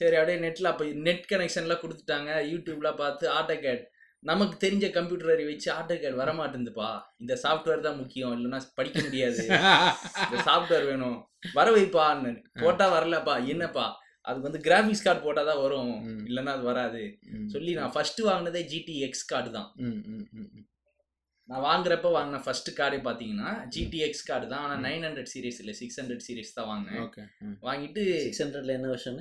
சரி 0.00 0.16
அப்படியே 0.20 0.38
நெட்ல 0.44 0.72
அப்ப 0.72 0.86
நெட் 1.08 1.26
கனெக்ஷன்லாம் 1.32 1.82
கொடுத்துட்டாங்க. 1.84 2.30
யூடியூப்லாம் 2.52 3.00
பார்த்து 3.02 3.26
ஆட்டோ 3.38 3.56
கேட் 3.66 3.84
நமக்கு 4.22 4.54
தெரிஞ்ச 4.64 4.86
கம்ப்யூட்டர் 4.96 5.42
வச்சு 5.48 5.68
ஆட்டோ 5.78 5.94
கேட் 6.02 6.20
வர 6.20 6.30
மாட்டேங்குதுப்பா 6.40 6.90
இந்த 7.22 7.34
சாஃப்ட்வேர் 7.44 7.86
தான் 7.88 8.00
முக்கியம். 8.02 8.34
இல்லைன்னா 8.36 8.60
படிக்க 8.78 8.98
முடியாது. 9.06 9.42
இந்த 10.26 10.38
சாஃப்ட்வேர் 10.48 10.88
வேணும். 10.90 11.18
வர 11.58 11.66
வைப்பான்னு 11.76 12.32
போட்டா 12.62 12.86
வரலப்பா. 12.96 13.34
என்னப்பா? 13.54 13.86
அதுக்கு 14.28 14.48
வந்து 14.48 14.62
கிராஃபிக்ஸ் 14.66 15.04
கார்டு 15.06 15.20
போட்டா 15.24 15.42
தான் 15.48 15.62
வரும். 15.64 15.94
இல்லைன்னா 16.28 16.52
அது 16.56 16.64
வராது. 16.70 17.02
சொல்லி 17.54 17.72
நான் 17.80 17.94
ஃபர்ஸ்ட் 17.96 18.22
வாங்கினதே 18.28 18.62
ஜிடி 18.72 18.94
எக்ஸ் 19.08 19.26
கார்டு 19.32 19.50
தான். 19.58 19.68
நான் 21.48 21.64
வாங்குறப்ப 21.68 22.10
வாங்கின 22.16 22.38
ஃபர்ஸ்ட் 22.44 22.70
கார்டே 22.78 22.98
பார்த்தீங்கன்னா 23.06 23.50
ஜிடி 23.74 23.98
எக்ஸ் 24.06 24.26
கார்டு 24.28 24.46
தான். 24.52 24.62
ஆனால் 24.66 24.82
நைன் 24.86 25.04
ஹண்ட்ரட் 25.06 25.30
சீரிஸ் 25.32 25.58
இல்லை 25.62 25.74
சிக்ஸ் 25.80 25.98
ஹண்ட்ரட் 26.00 26.24
சீரிஸ் 26.26 26.54
தான் 26.58 26.68
வாங்கினேன். 26.70 27.00
ஓகே. 27.06 27.22
வாங்கிட்டு 27.66 28.02
சிக்ஸ் 28.26 28.42
ஹண்ட்ரட்ல 28.44 28.76
என்ன 28.78 28.88
வருஷன் 28.92 29.18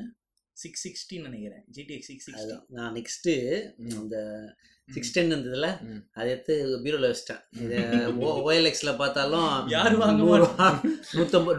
சிக்ஸ் 0.58 0.84
சிக்ஸ்டின்னு 0.86 1.27
நினைக்கிறேன். 1.30 1.63
ஜிடிஎக்ஸ் 1.75 2.10
சிக்ஸ் 2.12 2.27
சிக்ஸ்டி 2.30 2.56
நான் 2.77 2.94
நெக்ஸ்ட்டு 3.00 3.34
ம். 3.86 3.96
அந்த 4.01 4.18
சிக்ஸ் 4.89 5.13
டென் 5.15 5.32
இருந்ததுல. 5.34 5.68
அதை 6.18 6.27
எடுத்து 6.34 6.53
பீரோல 6.86 7.10
வச்சிட்டேன். 7.12 7.42
இது 7.63 7.77
ஓஎல்எக்ஸ்ல 8.30 8.92
பார்த்தாலும் 9.03 9.50
யாரு 9.75 9.96
வாங்க 10.01 10.18
நூறு 10.22 10.39
ரூபா, 10.44 10.68
நூத்தம்பது 11.18 11.58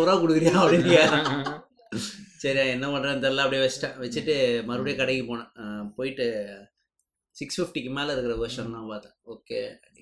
ரூபா 0.00 0.14
கொடுக்குறியா 0.22 0.54
அப்படின்னு. 0.62 0.98
சரி 2.42 2.60
என்ன 2.74 2.86
பண்றேன்னு 2.92 3.24
தெரியல 3.24 3.44
அப்படியே 3.44 3.62
வச்சிட்டேன். 3.64 3.96
வச்சுட்டு 4.02 4.34
மறுபடியும் 4.68 5.00
கடைக்கு 5.00 5.24
போனேன். 5.30 5.50
போயிட்டு 5.98 6.26
சிக்ஸ் 7.38 7.58
ஃபிஃப்டிக்கு 7.60 7.90
மேலே 7.98 8.10
இருக்கிற 8.14 8.34
வெர்ஷன் 8.42 8.74
தான் 8.76 8.88
பார்த்தேன். 8.92 9.14
ஓகே 9.34 9.58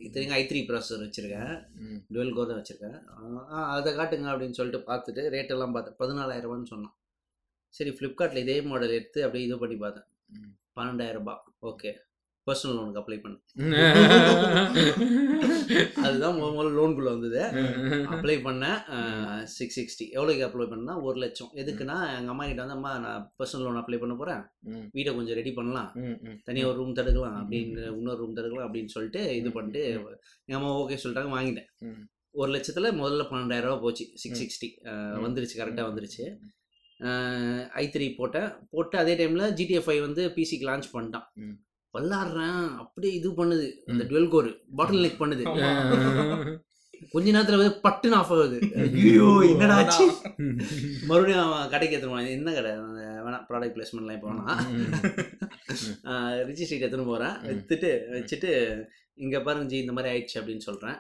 இத்தனைக்கும் 0.07 0.37
ஐ 0.39 0.43
த்ரீ 0.51 0.61
ப்ராசஸர் 0.69 1.05
வச்சுருக்கேன். 1.07 1.53
டுவெல் 2.15 2.35
கோர் 2.37 2.51
தான் 2.51 2.61
வச்சுருக்கேன். 2.61 2.99
அதை 3.77 3.93
காட்டுங்க 3.99 4.29
அப்படின்னு 4.33 4.59
சொல்லிட்டு 4.59 4.81
பார்த்துட்டு 4.91 5.25
ரேட்டெல்லாம் 5.37 5.75
பார்த்தேன். 5.77 5.99
பதினாலாயிரரூபான்னு 6.03 6.73
சொன்னான். 6.73 6.95
சரி 7.75 7.91
ஃப்ளிப்கார்ட்டில் 7.97 8.45
இதே 8.45 8.59
மாடல் 8.71 8.97
எடுத்து 8.99 9.25
அப்படியே 9.27 9.47
இது 9.49 9.59
பண்ணி 9.63 9.79
பார்த்தேன். 9.85 10.09
ரூபாய். 11.19 11.43
ஓகே 11.71 11.91
பர்சனல் 12.49 12.77
லோனுக்கு 12.79 13.01
அப்ளை 13.03 13.19
பண்ணேன். 13.25 13.43
அதுதான் 16.05 16.37
முதல் 16.37 16.55
முதல்ல 16.57 16.77
லோனுக்குள்ளே 16.79 17.13
வந்தது. 17.15 17.41
அப்ளை 18.15 18.37
பண்ணேன் 18.47 18.79
சிக்ஸ் 19.57 19.77
சிக்ஸ்டி 19.79 20.05
எவ்வளோக்கு 20.17 20.47
அப்ளை 20.49 20.67
பண்ணா 20.73 20.95
ஒரு 21.09 21.19
லட்சம். 21.25 21.51
எதுக்குன்னா 21.63 21.97
எங்கள் 22.19 22.33
அம்மா 22.35 22.45
கிட்ட 22.51 22.61
வந்து 22.65 22.77
அம்மா 22.79 22.93
நான் 23.05 23.25
பர்சனல் 23.39 23.65
லோன் 23.67 23.81
அப்ளை 23.83 23.99
பண்ண 24.05 24.15
போகிறேன். 24.21 24.43
வீட்டை 24.97 25.13
கொஞ்சம் 25.19 25.39
ரெடி 25.41 25.53
பண்ணலாம். 25.59 25.91
தனியாக 26.49 26.71
ஒரு 26.73 26.79
ரூம் 26.83 26.99
தடுக்கலாம் 27.01 27.37
அப்படின்னு 27.41 27.83
இன்னொரு 27.99 28.21
ரூம் 28.23 28.37
தடுக்கலாம் 28.37 28.67
அப்படின்னு 28.69 28.95
சொல்லிட்டு 28.97 29.23
இது 29.41 29.51
பண்ணிட்டு 29.57 29.83
எங்கள் 30.45 30.61
அம்மா 30.61 30.71
ஓகே 30.83 31.01
சொல்லிட்டாங்க 31.05 31.33
வாங்கிட்டேன். 31.39 31.69
ஒரு 32.41 32.51
லட்சத்தில் 32.55 32.97
முதல்ல 33.01 33.23
பன்னெண்டாயிரம் 33.31 33.69
ரூபா 33.69 33.81
போச்சு 33.85 34.05
சிக்ஸ். 34.23 34.41
சிக்ஸ்டி 34.43 34.69
வந்துருச்சு 35.25 35.57
கரெக்டாக 35.61 35.89
வந்துருச்சு. 35.91 36.25
ஐ 37.81 37.85
த்ரீ 37.95 38.07
போட்டேன். 38.19 38.49
போட்டு 38.71 38.97
அதே 38.99 39.13
டைமில் 39.21 39.53
ஜிடிஎஃப் 39.59 39.87
ஃபைவ் 39.89 40.01
வந்து 40.01 40.23
பிசிக்கு 40.37 40.67
லான்ச் 40.69 40.89
பண்ணிட்டான். 40.95 41.27
ம். 41.89 41.97
விளாட்றேன் 41.97 42.63
அப்படியே 42.83 43.13
இது 43.19 43.29
பண்ணுது. 43.39 43.67
அந்த 43.91 44.03
ம். 44.03 44.09
டுவெல் 44.11 44.33
கோர் 44.35 44.49
பாட்டில் 44.79 45.05
நெக் 45.05 45.21
பண்ணுது. 45.23 45.45
கொஞ்ச 47.13 47.27
நேரத்தில் 47.35 47.59
வந்து 47.61 47.75
பட்டுன்னு 47.85 48.17
ஆஃப் 48.21 48.33
ஆகுது. 48.37 48.57
ஐயோ 48.85 49.27
என்னடா 49.51 49.75
ஆச்சு? 49.81 50.05
மறுபடியும் 51.09 51.43
அவன் 51.45 51.71
கடைக்கு 51.73 51.95
எடுத்துன்னு 51.97 52.33
என்ன 52.37 52.53
கடை? 52.57 52.73
வேணாம் 53.27 53.45
ப்ராடக்ட் 53.51 53.77
பிளேஸ்மெண்ட்லாம் 53.77 54.19
இப்போ 54.19 54.31
வேணாம். 54.31 54.63
ரிஜிஸ்ட்ரேட் 56.49 56.85
எடுத்துன்னு 56.85 57.11
போகிறேன். 57.13 57.37
எடுத்துட்டு 57.53 57.91
வச்சுட்டு 58.17 58.51
இங்கே 59.25 59.39
பாருங்க 59.47 59.71
ஜி 59.73 59.79
இந்த 59.85 59.95
மாதிரி 59.97 60.11
ஆயிடுச்சு 60.13 60.41
அப்படின்னு 60.41 60.67
சொல்கிறேன் 60.69 60.99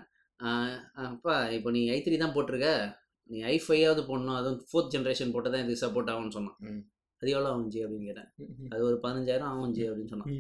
அப்பா 1.09 1.35
இப்போ 1.57 1.71
நீ 1.77 1.83
ஐ 1.95 1.99
த்ரீ 2.05 2.17
தான் 2.23 2.35
போட்டிருக்க. 2.37 2.71
நீ 3.31 3.39
ஐ 3.53 3.57
ஃபைவாவது 3.65 4.03
போடணும். 4.11 4.39
அதுவும் 4.41 4.61
ஃபோர்த் 4.71 4.95
ஜென்ரேஷன் 4.95 5.33
போட்டால் 5.35 5.55
தான் 5.55 5.65
இதுக்கு 5.65 5.85
சப்போர்ட் 5.85 6.13
ஆகும்னு 6.13 6.37
சொன்னான். 6.39 6.59
அது 7.23 7.31
எவ்வளோ 7.31 7.49
ஆகும் 7.49 7.69
ஜி 7.69 7.85
அப்படின்னு 7.85 8.05
கேட்டேன். 8.05 8.29
அது 8.69 8.85
ஒரு 8.85 9.01
பதினஞ்சாயிரம் 9.03 9.51
ஆகும் 9.51 9.73
ஜி 9.73 9.91
அப்படின்னு 9.91 10.09
சொன்னான். 10.09 10.35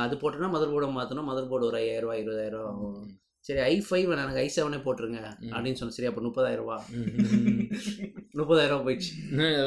அது 0.00 0.16
போட்டோன்னா 0.16 0.50
மதர் 0.52 0.72
போர்டை 0.72 0.90
மாற்றணும் 0.92 1.30
மதர் 1.30 1.48
போர்டு 1.48 1.66
ஒரு 1.66 1.76
ஐயாயிரம் 1.76 2.02
ரூபா 2.02 2.14
இருபதாயிரம் 2.14 2.58
ரூபா 2.58 2.70
ஆகும். 2.70 3.08
சரி 3.44 3.60
ஐ 3.60 3.84
ஃபைவ் 3.90 4.12
எனக்கு 4.12 4.36
ஐ 4.36 4.50
செவனே 4.56 4.78
போட்டுருங்க. 4.84 5.18
அப்படின்னு 5.50 5.78
சொன்னேன். 5.80 5.90
சரி 5.90 6.08
அப்போ 6.08 6.20
முப்பதாயிரம் 6.20 6.56
ரூபா. 6.56 6.76
முப்பதாயிரம் 8.38 8.68
ரூபா 8.68 8.84
போயிடுச்சு. 8.86 9.12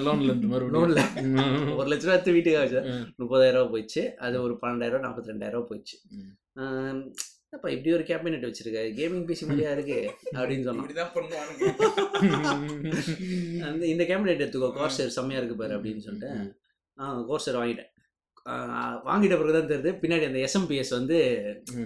லோன்ல 0.05 0.24
இருந்து 0.24 0.48
லோன்ல 0.48 1.01
மறுபடியும். 1.13 1.77
ஒரு 1.77 1.89
லட்ச 1.89 2.01
ரூபா 2.01 2.13
எடுத்து 2.13 2.31
வீட்டுக்கு 2.31 2.60
ஆச்சு 2.60 2.81
ம். 2.89 3.05
முப்பதாயிரம் 3.19 3.58
ரூபா 3.58 3.72
போயிடுச்சு. 3.72 4.03
அது 4.17 4.41
ஒரு 4.41 4.60
பன்னெண்டாயிரம் 4.62 5.05
நாற்பத்தி 5.05 5.31
ரெண்டாயிரம் 5.31 5.67
போயிடுச்சு. 5.69 5.98
ம். 6.12 6.34
ஆஹ் 6.55 7.01
அப்பா 7.53 7.70
இப்படி 7.70 7.94
ஒரு 7.96 8.03
கேபினெட் 8.10 8.46
வச்சிருக்க? 8.48 8.79
கேமிங் 8.98 9.24
பிசி 9.29 9.44
மாதிரியா 9.48 9.72
இருக்கு? 9.72 9.98
அப்படின்னு 10.34 10.63
சொன்னான். 10.63 10.89
அந்த 13.70 13.84
இந்த 13.94 14.03
கேபினெட் 14.10 14.44
எடுத்துக்கோ. 14.44 14.70
கோர்சர் 14.77 15.15
செம்மையா 15.18 15.41
இருக்கு 15.41 15.58
பாரு 15.62 15.74
அப்படின்னு 15.77 16.03
சொல்லிட்டு 16.08 16.29
ஆ 16.98 17.06
கோர்சர் 17.29 17.60
வாங்கிட்டேன். 17.60 17.89
வாங்கிட்ட 19.08 19.36
பிறகு 19.39 19.56
தான் 19.56 19.70
தெரியுது 19.72 19.91
பின்னாடி 20.01 20.25
அந்த 20.29 20.39
எஸ்எம்பிஎஸ் 20.46 20.94
வந்து. 20.98 21.18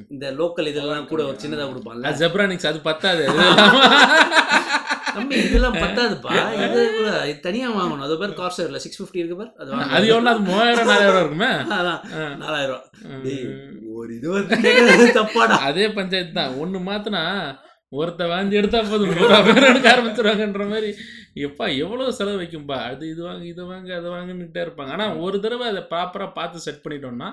இந்த 0.10 0.26
லோக்கல் 0.40 0.68
இதெல்லாம் 0.68 1.08
கூட 1.08 1.22
ஒரு 1.30 1.38
சின்னதாக 1.44 1.70
கொடுப்பான்ல. 1.72 2.08
அது 2.12 2.22
ஜெப்ரானிக்ஸ் 2.24 2.70
அது 2.72 2.80
பத்தாது. 2.90 3.24
தம்பி 5.16 5.36
இதெல்லாம் 5.48 5.78
பத்தாதுப்பா. 5.84 6.32
இது 6.64 6.82
தனியா 7.48 7.68
வாங்கணும். 7.78 8.06
அது 8.08 8.16
பேர் 8.22 8.38
கார்சர்ல 8.40 8.82
சிக்ஸ் 8.86 9.00
ஃபிஃப்டி 9.00 9.22
இருக்கு 9.22 9.38
பார் 9.42 9.52
அது 9.62 9.72
அது 9.98 10.08
எவ்வளோ 10.14 10.32
அது 10.34 10.48
மூவாயிரம் 10.50 10.90
நாலாயிரம் 10.92 11.22
இருக்குமே? 11.24 11.52
அதான். 11.78 12.02
நாலாயிரம். 12.44 12.84
ஒரு 14.00 14.10
இது 14.18 14.28
வந்து 14.38 15.08
தப்பாடா. 15.20 15.58
அதே 15.70 15.88
பஞ்சாயத்து 16.00 16.36
தான். 16.40 16.58
ஒன்று 16.64 16.82
மாத்தினா 16.90 17.24
ஒருத்த 18.02 18.28
வாங்கி 18.34 18.58
எடுத்தா 18.60 18.80
போதும். 18.92 19.12
நூறா 19.18 19.40
பேர் 19.48 19.68
எடுக்க 19.72 19.88
ஆரம்பிச்சிருவாங்கன்ற 19.94 20.64
மாதிரி. 20.72 20.92
எப்பா 21.48 21.66
எவ்வளோ 21.84 22.06
செலவு 22.20 22.40
வைக்கும்பா? 22.42 22.78
அது 22.92 23.04
இது 23.14 23.22
வாங்க 23.28 23.44
இது 23.52 23.64
வாங்க 23.72 23.90
அதை 24.00 24.10
வாங்கன்னுட்டே 24.16 24.62
இருப்பாங்க. 24.66 24.94
ஆனால் 24.96 25.18
ஒரு 25.26 25.40
தடவை 25.44 25.66
அதை 25.74 25.84
ப்ராப்பராக 25.92 26.32
பார்த்து 26.40 26.66
செட் 26.68 26.82
பண்ணிட்டோம்னா 26.86 27.30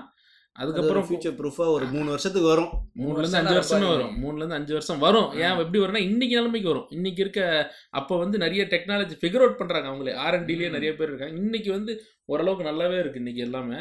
அதுக்கப்புறம் 0.55 1.05
ஃபியூச்சர் 1.07 1.35
ப்ரூஃபா 1.37 1.65
ஒரு 1.67 1.85
மூணு 1.85 2.05
வருஷத்துக்கு 2.05 2.47
வரும். 2.47 2.71
மூணுலேருந்து 2.99 3.35
அஞ்சு 3.35 3.55
வருஷமே 3.55 3.87
வரும். 3.87 4.23
மூணுலேருந்து 4.23 4.53
அஞ்சு 4.53 4.73
வருஷம் 4.73 4.99
வரும். 4.99 5.31
ஏன் 5.31 5.57
எப்படி 5.57 5.79
வரும்னா 5.79 5.97
இன்னைக்கு 5.97 6.35
நிலைமைக்கு 6.35 6.67
வரும். 6.67 6.87
இன்னைக்கு 6.89 7.21
இருக்க 7.21 7.41
அப்போ 7.89 8.17
வந்து 8.17 8.37
நிறைய 8.37 8.63
டெக்னாலஜி 8.63 9.15
ஃபிகர் 9.21 9.43
அவுட் 9.45 9.59
பண்ணுறாங்க 9.59 9.89
அவங்களே. 9.91 10.15
ஆர்என்டிலேயே. 10.17 10.69
நிறைய 10.69 10.95
பேர் 10.95 11.07
இருக்காங்க. 11.07 11.35
இன்னைக்கு 11.35 11.71
வந்து 11.71 12.03
ஓரளவுக்கு 12.25 12.69
நல்லாவே 12.71 12.99
இருக்கு 12.99 13.17
இன்னைக்கு 13.17 13.41
எல்லாமே. 13.41 13.75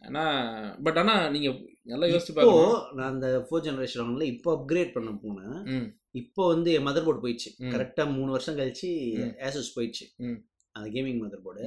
ஆனால் 0.00 0.76
பட் 0.82 0.98
ஆனால் 0.98 1.30
நீங்கள் 1.30 1.58
நல்லா 1.82 2.06
யோசிச்சு 2.06 2.32
பார்க்கணும் 2.34 2.92
நான் 2.94 3.12
அந்த 3.12 3.46
ஃபோர் 3.50 3.60
ஜெனரேஷன் 3.60 4.02
வாங்கல 4.02 4.22
இப்போ 4.22 4.50
அப்கிரேட் 4.54 4.92
பண்ண 4.92 5.10
போனேன். 5.10 5.64
ம். 5.64 5.96
இப்போ 6.10 6.46
வந்து 6.46 6.72
என் 6.72 6.86
மதர் 6.86 7.04
போர்டு 7.04 7.28
போயிடுச்சு. 7.28 7.50
ம். 7.58 7.72
கரெக்டா 7.72 8.14
மூணு 8.14 8.30
வருஷம் 8.30 8.58
கழிச்சு 8.58 8.88
ம். 9.18 9.34
ஏசஸ் 9.38 9.72
போயிடுச்சு. 9.76 10.06
ம். 10.16 10.38
அந்த 10.72 10.88
கேமிங் 10.90 11.20
மதர் 11.22 11.44
போர்டு. 11.44 11.64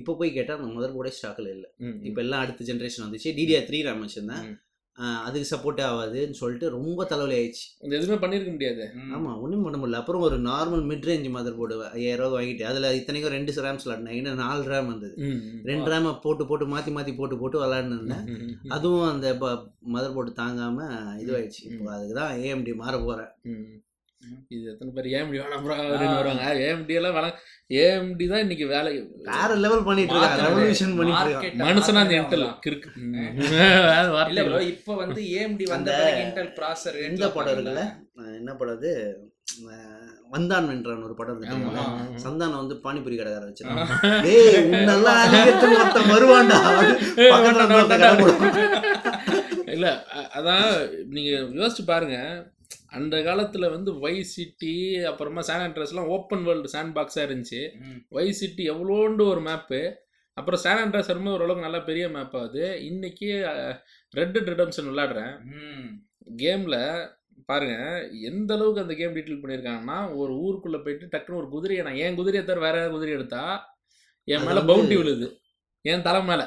இப்போ 0.00 0.14
போய் 0.14 0.36
கேட்டா 0.38 0.58
அந்த 0.58 0.72
மதர் 0.76 0.96
போர்டே 0.96 1.14
ஸ்டாக்ல 1.18 1.48
இல்லை. 1.56 1.68
இப்போ 2.08 2.20
எல்லாம் 2.26 2.42
அடுத்த 2.44 2.66
ஜென்ரேஷன் 2.70 3.06
வந்துச்சு. 3.06 3.36
டிடிஆர் 3.38 3.68
த்ரீ 3.70 3.80
ரேம் 3.86 4.04
வச்சிருந்தேன். 4.04 4.44
அதுக்கு 5.26 5.48
சப்போர்ட் 5.50 5.78
ஆகாதுன்னு 5.84 6.38
சொல்லிட்டு 6.38 6.66
ரொம்ப 6.74 7.04
தலைவலி 7.10 7.34
ஆயிடுச்சு. 7.36 7.62
எதுவுமே 7.88 8.16
பண்ணியிருக்க 8.22 8.50
முடியாது. 8.50 8.84
ஆமா 9.16 9.30
ஒன்றும் 9.42 9.62
பண்ண 9.62 9.76
முடியல. 9.78 10.00
அப்புறம் 10.00 10.24
ஒரு 10.26 10.36
normal 10.40 10.82
mid 10.90 11.06
range 11.08 11.28
mother 11.36 11.56
board 11.58 11.76
ஐயாயிரம் 11.90 12.22
ரூபா 12.22 12.36
வாங்கிட்டு 12.36 12.64
அதுல 12.70 12.90
இத்தனைக்கும் 12.94 13.34
ரெண்டு 13.36 13.54
ரேம் 13.66 13.80
ஸ்லாட் 13.84 14.10
இன்னும் 14.18 14.42
நாலு 14.42 14.64
ரேம் 14.72 14.86
வந்தது. 14.86 15.14
ரெண்டு 15.64 15.90
ரேமை 15.92 16.12
போட்டு 16.22 16.46
போட்டு 16.46 16.66
மாத்தி 16.74 16.92
மாத்தி 16.96 17.14
போட்டு 17.16 17.38
போட்டு 17.38 17.60
விளாட்னு 17.62 17.96
இருந்தேன். 17.98 18.26
ம், 18.26 18.40
ம், 18.40 18.56
ம். 18.62 18.70
அதுவும் 18.70 19.08
அந்த 19.10 19.30
மதர் 19.94 20.16
போர்டு 20.16 20.32
தாங்காம 20.42 20.78
இதுவாயிடுச்சு. 21.22 21.62
இப்போ 21.70 21.92
அதுக்கு 21.96 22.14
தான் 22.14 22.34
ஏஎம்டி 22.40 22.74
மாற 22.82 22.98
போறேன். 23.00 23.32
ம். 23.52 23.64
இது 24.54 24.64
எத்தனை 24.72 24.90
பேர் 24.96 25.06
ஏஎம்டி 25.14 25.38
வேணாம் 25.40 25.62
அப்படின்னு 25.94 26.16
வருவாங்க. 26.18 26.46
ஏஎம்டி 26.64 26.94
எல்லாம் 26.98 27.14
வேணாம் 27.16 27.36
ஏஎம்டி 27.82 28.24
தான் 28.32 28.42
இன்னைக்கு 28.44 28.66
வேலை. 28.72 28.90
வேற 29.28 29.48
லெவல் 29.64 29.86
பண்ணிட்டு 29.88 30.14
இருக்கான் 30.14 30.32
மார்க்கெட் 30.32 30.48
ரெவல்யூஷன் 30.48 30.96
பண்ணிட்டு 30.98 31.64
மனுஷனா 31.68 32.02
அந்த 32.04 32.14
இன்டெல். 32.20 32.44
கிறுக்கு. 32.66 32.90
இப்ப 34.72 34.96
வந்து 35.02 35.22
ஏஎம்டி 35.38 35.66
வந்த 35.74 35.92
இன்டெல் 36.24 36.52
ப்ராசர் 36.58 36.98
இந்த 37.10 37.30
படம் 37.36 37.54
இருக்குல்ல? 37.56 37.84
என்ன 38.40 38.54
படம் 38.60 38.76
அது? 38.78 38.92
வந்தான் 40.34 40.68
வென்றான் 40.70 41.06
ஒரு 41.08 41.14
படம் 41.20 41.38
இருக்கு. 41.38 41.56
சந்தானம் 42.24 42.60
வந்து 42.62 42.76
பானிபூரி 42.84 43.16
கடைக்கார 43.20 43.46
வச்சிருக்கான். 43.48 43.90
டேய் 44.26 44.60
உன்னெல்லாம் 44.68 46.12
வருவான்டா. 46.14 46.58
பக்கத்துல. 47.32 48.36
இல்ல 49.76 49.88
அதான் 50.38 50.68
நீங்க 51.16 51.30
யோசிச்சு 51.60 51.84
பாருங்க. 51.92 52.18
அந்த 52.90 53.16
காலத்துல 53.16 53.70
வந்து 53.70 53.98
வை 53.98 54.22
சிட்டி 54.24 54.74
அப்புறமா 55.04 55.40
சான் 55.40 55.64
ஆண்ட்ரஸ்லாம் 55.66 56.10
ஓப்பன் 56.16 56.42
வேர்ல்டு 56.42 56.70
சாண்ட் 56.72 56.94
பாக்ஸா 56.96 57.22
இருந்துச்சு 57.26 57.60
வை 58.08 58.32
சிட்டி 58.32 58.70
எவ்வளோண்டு 58.70 59.24
ஒரு 59.32 59.40
மேப்பு 59.40 59.80
அப்புறம் 60.36 60.60
சான் 60.60 60.80
ஆண்ட்ரஸ் 60.82 61.10
வரும்போது 61.10 61.36
ஓரளவுக்கு 61.36 61.66
நல்ல 61.68 61.82
பெரிய 61.82 62.08
மேப் 62.08 62.36
ஆகுது 62.36 62.84
இன்னைக்கு 62.84 63.28
ரெட் 64.10 64.38
ரிடம்ஷன் 64.50 64.90
விளையாடுறேன். 64.90 65.34
கேம்ல 66.36 66.76
பாருங்க 67.46 67.76
எந்த 68.20 68.54
அளவுக்கு 68.54 68.80
அந்த 68.80 68.94
கேம் 68.94 69.14
டீட்டெயில் 69.16 69.42
பண்ணியிருக்காங்கன்னா 69.42 70.16
ஒரு 70.16 70.32
ஊருக்குள்ள 70.44 70.78
போயிட்டு 70.84 71.06
டக்குன்னு 71.12 71.40
ஒரு 71.40 71.48
குதிரையை 71.48 71.84
நான் 71.86 72.00
என் 72.04 72.14
குதிரையை 72.14 72.44
தவிர 72.48 72.64
வேற 72.66 72.90
குதிரை 72.90 73.14
எடுத்தா 73.14 73.44
என் 74.24 74.44
மேல 74.44 74.60
பவுண்டி 74.60 74.96
விழுது. 74.96 75.28
என் 75.84 76.02
தலை 76.02 76.22
மேல. 76.24 76.42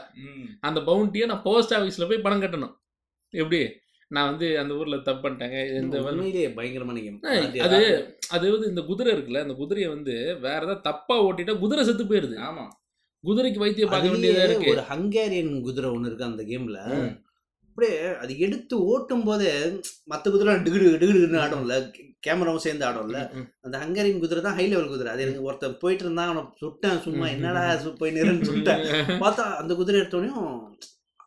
அந்த 0.59 0.79
பவுண்டியை 0.79 1.25
நான் 1.25 1.41
போஸ்ட் 1.41 1.73
ஆஃபீஸில் 1.73 2.07
போய் 2.07 2.25
பணம் 2.25 2.41
கட்டணும். 2.41 2.75
எப்படி? 3.33 3.61
நான் 4.13 4.29
வந்து 4.29 4.47
அந்த 4.61 4.73
ஊரில் 4.79 5.05
தப்பு 5.05 5.21
பண்ணிட்டேங்க. 5.23 5.59
இந்த 5.79 5.97
உண்மையிலேயே 6.07 6.49
பயங்கரமான 6.57 7.01
கேம் 7.01 7.19
ஏய், 7.31 7.47
அது 7.67 7.79
அது 8.35 8.45
வந்து 8.53 8.69
இந்த 8.71 8.81
குதிரை 8.89 9.11
இருக்குல்ல 9.15 9.43
அந்த 9.45 9.55
குதிரையை 9.61 9.89
வந்து 9.89 10.15
வேற 10.45 10.59
ஏதாவது 10.61 10.87
தப்பா 10.89 11.17
ஓட்டிட்டா 11.27 11.55
குதிரை 11.59 11.83
செத்து 11.85 12.05
போயிருது. 12.05 12.37
ஆமா. 12.47 12.65
குதிரைக்கு 13.23 13.63
வைத்தியம் 13.63 13.91
பார்க்க 13.91 14.13
வேண்டியதா 14.13 14.45
இருக்கு. 14.47 14.71
ஒரு 14.73 14.83
ஹங்கேரியன் 14.89 15.53
குதிரை 15.67 15.89
ஒன்று 15.89 16.09
இருக்கு 16.09 16.29
அந்த 16.29 16.43
கேம்ல. 16.43 16.79
அப்படியே 17.67 17.93
அது 18.23 18.33
எடுத்து 18.39 18.75
ஓட்டும் 18.89 19.25
போதே 19.27 19.51
மற்ற 20.11 20.25
குதிரை 20.31 20.55
டிகிடு 20.65 20.89
டிகிடுன்னு 21.01 21.39
ஆடும்ல. 21.43 21.75
கேமராவும் 22.25 22.65
சேர்ந்து 22.65 22.85
ஆடும்ல. 22.89 23.19
அந்த 23.65 23.75
ஹங்கேரியன் 23.77 24.21
குதிரை 24.23 24.41
தான் 24.43 24.57
ஹை 24.59 24.65
லெவல் 24.67 24.91
குதிரை. 24.91 25.11
அது 25.13 25.23
எனக்கு 25.25 25.47
ஒருத்தன் 25.47 25.79
போயிட்டு 25.81 26.05
இருந்தான் 26.05 26.29
அவனை 26.29 26.43
சுட்டேன் 26.61 27.03
சும்மா. 27.07 27.27
என்னடா 27.35 27.63
போய் 28.01 28.15
நிறுன்னு 28.17 28.49
சுட்டேன். 28.51 28.83
பார்த்தா 29.23 29.45
அந்த 29.61 29.73
குதிரை 29.73 29.99
எடுத்தோடனையும் 30.01 30.51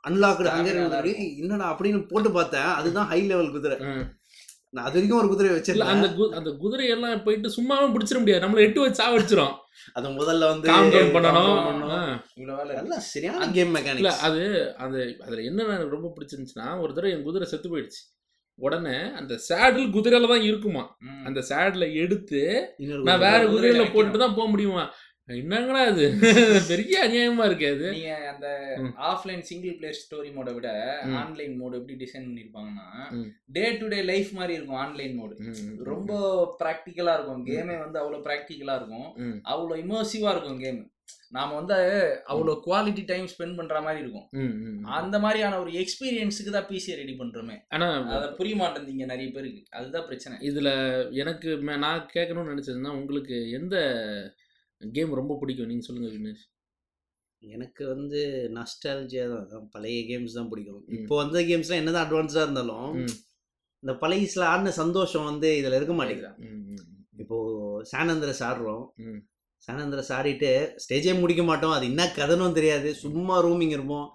அன்லாக்டு 0.08 0.46
ஹங்கேரியன் 0.56 0.82
குதிரை 0.82 1.16
ஏய், 1.16 1.40
என்னடா 1.40 1.78
அப்படின்னு 1.78 2.08
போட்டு 2.08 2.32
பார்த்தேன். 2.32 2.60
அதுதான் 2.60 3.06
ஹை 3.06 3.22
லெவல் 3.22 3.50
குதிரை. 3.50 3.78
நான் 4.70 4.84
அது 4.84 4.92
வரைக்கும் 4.92 5.18
ஒரு 5.18 5.28
குதிரை 5.28 5.56
வச்சிருக்கேன் 5.56 5.86
அந்த 5.86 6.06
கு- 6.08 6.30
அந்த 6.30 6.50
குதிரையெல்லாம் 6.50 7.22
போயிட்டு 7.22 7.48
சும்மாவும் 7.48 7.94
பிடிச்சிட 7.94 8.18
முடியாது. 8.18 8.46
நம்மள 8.46 8.58
எட்டு 8.58 8.80
வச்சு 8.80 9.02
சாவடிச்சிரும். 9.02 9.54
அது 9.92 10.08
முதல்ல 10.08 10.38
வந்து 10.38 10.68
காம் 10.68 10.90
பண்ணணும். 11.14 11.58
எல்லாம் 12.82 13.00
சரியான 13.00 13.50
கேம் 13.50 13.74
இல்ல 13.74 13.80
மெக்கானிக்ஸ் 13.80 14.18
அது 14.18 14.42
அது 14.76 15.16
அதுல 15.24 15.42
என்ன 15.42 15.62
எனக்கு 15.64 15.88
ரொம்ப 15.88 16.12
பிடிச்சிருந்துச்சுன்னா 16.14 16.80
ஒரு 16.80 16.94
தடவை 16.94 17.16
என் 17.16 17.22
குதிரை 17.22 17.48
செத்து 17.48 17.78
போயிடுச்சு. 17.78 18.02
உடனே 18.58 19.12
அந்த 19.12 19.34
சேடில் 19.48 19.90
குதிரையில 19.92 20.28
தான் 20.28 20.42
இருக்குமா. 20.42 20.96
அந்த 21.24 21.40
சேடில் 21.48 21.94
எடுத்து 21.94 22.74
நான் 22.78 23.18
குதிரை. 23.18 23.18
வேற 23.18 23.44
குதிரையில. 23.44 23.86
போட்டுட்டு 23.86 24.18
தான் 24.18 24.34
போக 24.34 24.48
முடியுமா? 24.48 24.94
என்னங்கடா 25.28 25.80
இது? 25.92 26.04
பெரிய 26.68 26.96
அநியாயமா 27.04 27.44
இருக்கு 27.48 27.66
அது 27.74 27.86
நீங்க 27.94 28.10
அந்த. 28.32 28.48
ஆஃப்லைன் 29.10 29.42
சிங்கிள் 29.48 29.74
பிளேயர் 29.78 29.98
ஸ்டோரி 30.02 30.30
மோட 30.36 30.50
விட. 30.56 30.68
ஆன்லைன் 31.20 31.54
மோட் 31.60 31.78
எப்படி 31.78 31.96
டிசைன் 32.02 32.28
பண்ணிருப்பாங்கன்னா. 32.28 32.86
டே 33.56 33.64
டு 33.80 33.86
டே 33.94 33.98
லைஃப் 34.10 34.30
மாதிரி 34.38 34.56
இருக்கும் 34.58 34.82
ஆன்லைன் 34.84 35.16
மோடு 35.20 35.34
ரொம்ப 35.90 36.12
ப்ராக்டிக்கலா 36.60 37.14
இருக்கும். 37.18 37.42
கேமே 37.50 37.78
வந்து 37.84 38.00
அவ்வளவு 38.02 38.26
ப்ராக்டிக்கலா 38.28 38.76
இருக்கும். 38.80 39.08
அவ்வளவு 39.54 39.82
இமர்சிவா 39.84 40.30
இருக்கும் 40.36 40.62
கேம் 40.66 40.80
நாம 41.36 41.54
வந்து 41.58 41.76
அவ்வளவு 42.30 42.62
குவாலிட்டி 42.66 43.02
டைம் 43.10 43.26
ஸ்பெண்ட் 43.32 43.58
பண்ற 43.58 43.76
மாதிரி 43.86 44.00
இருக்கும். 44.04 44.28
அந்த 44.98 45.16
மாதிரியான 45.24 45.58
ஒரு 45.62 45.70
எக்ஸ்பீரியன்ஸுக்கு 45.82 46.56
தான் 46.56 46.70
பிசியை 46.70 46.96
ரெடி 47.02 47.14
பண்றோமே. 47.20 47.56
ஆனா 47.74 47.86
அத 48.16 48.24
புரிய 48.38 48.56
மாட்டேங்குது 48.62 49.12
நிறைய 49.12 49.28
பேருக்கு. 49.36 49.62
அதுதான் 49.78 50.08
பிரச்சனை. 50.08 50.36
இதுல 50.50 50.70
எனக்கு 51.22 51.50
நான் 51.86 52.10
கேட்கணும்னு 52.16 52.52
நினைச்சதுன்னா 52.54 52.92
உங்களுக்கு 53.00 53.38
எந்த 53.60 53.76
கேம் 54.80 55.14
ரொம்ப 55.14 55.36
பிடிக்கும். 55.40 55.66
நீங்க 55.66 55.82
சொல்லுங்க 55.82 56.10
விக்னேஷ் 56.10 56.44
எனக்கு 57.42 57.86
வந்து 57.86 58.20
நஸ்டாலஜியா 58.54 59.46
தான். 59.46 59.68
பழைய 59.70 59.98
கேம்ஸ் 60.02 60.32
தான் 60.32 60.48
பிடிக்கும். 60.48 60.84
இப்போ 60.88 61.16
வந்த 61.16 61.40
கேம்ஸ்லாம் 61.40 61.74
என்னதான் 61.74 62.10
அட்வான்ஸா 62.10 62.42
இருந்தாலும். 62.42 62.90
இந்த 63.82 63.92
பழையசுல 64.00 64.40
ஆடின 64.42 64.70
சந்தோஷம் 64.70 65.24
வந்து 65.24 65.48
இதுல 65.62 65.74
இருக்க 65.74 65.92
மாட்டேங்குது. 65.92 66.30
ம், 66.38 66.62
ம், 66.70 66.84
இப்போ 67.16 67.36
சானந்திரஸ் 67.92 68.40
ஆடுறோம். 68.40 68.84
சானந்திரஸ் 69.68 70.10
ஆடிட்டு 70.16 70.50
ஸ்டேஜே 70.84 71.20
முடிக்க 71.20 71.42
மாட்டோம். 71.42 71.70
அது 71.70 71.84
என்ன 71.86 72.12
கதனும் 72.12 72.52
தெரியாது. 72.52 72.94
சும்மா 72.94 73.44
ரூமிங் 73.44 73.68
இருப்போம். 73.68 74.06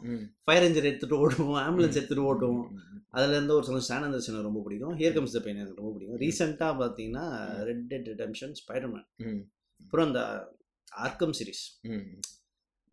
ஃபயர் 0.44 0.64
இன்ஜின் 0.64 0.90
எடுத்துட்டு 0.92 1.18
ஓடுவோம். 1.22 1.60
ஆம்புலன்ஸ் 1.66 2.00
எடுத்துட்டு 2.00 2.28
ஓட்டுவோம். 2.32 2.68
அதுல 3.10 3.32
இருந்து 3.32 3.56
ஒரு 3.56 3.66
சந்தோஷம் 3.66 3.90
சானந்திரஸ் 3.92 4.28
எனக்கு 4.28 4.42
ரொம்ப 4.42 4.62
பிடிக்கும். 4.62 4.98
ஹியர் 4.98 5.14
கம்ஸ் 5.14 5.32
த 5.32 5.40
பெயின் 5.40 5.58
எனக்கு 5.58 5.82
ரொம்ப 5.82 5.94
பிடிக்கும். 5.94 6.20
ரீசெண்டாக 6.20 6.74
பார்த்தீங்கன்னா. 6.82 7.26
ரெட் 7.64 7.88
டெட் 7.88 8.08
ரிடம்ஷன் 8.08 8.54
ஸ்பைடர்மேன் 8.62 9.08
அப்புறம் 9.84 10.08
அந்த 10.08 10.22
ஆர்க்கம் 10.92 11.34
சீரிஸ். 11.40 11.66
ம், 11.82 12.08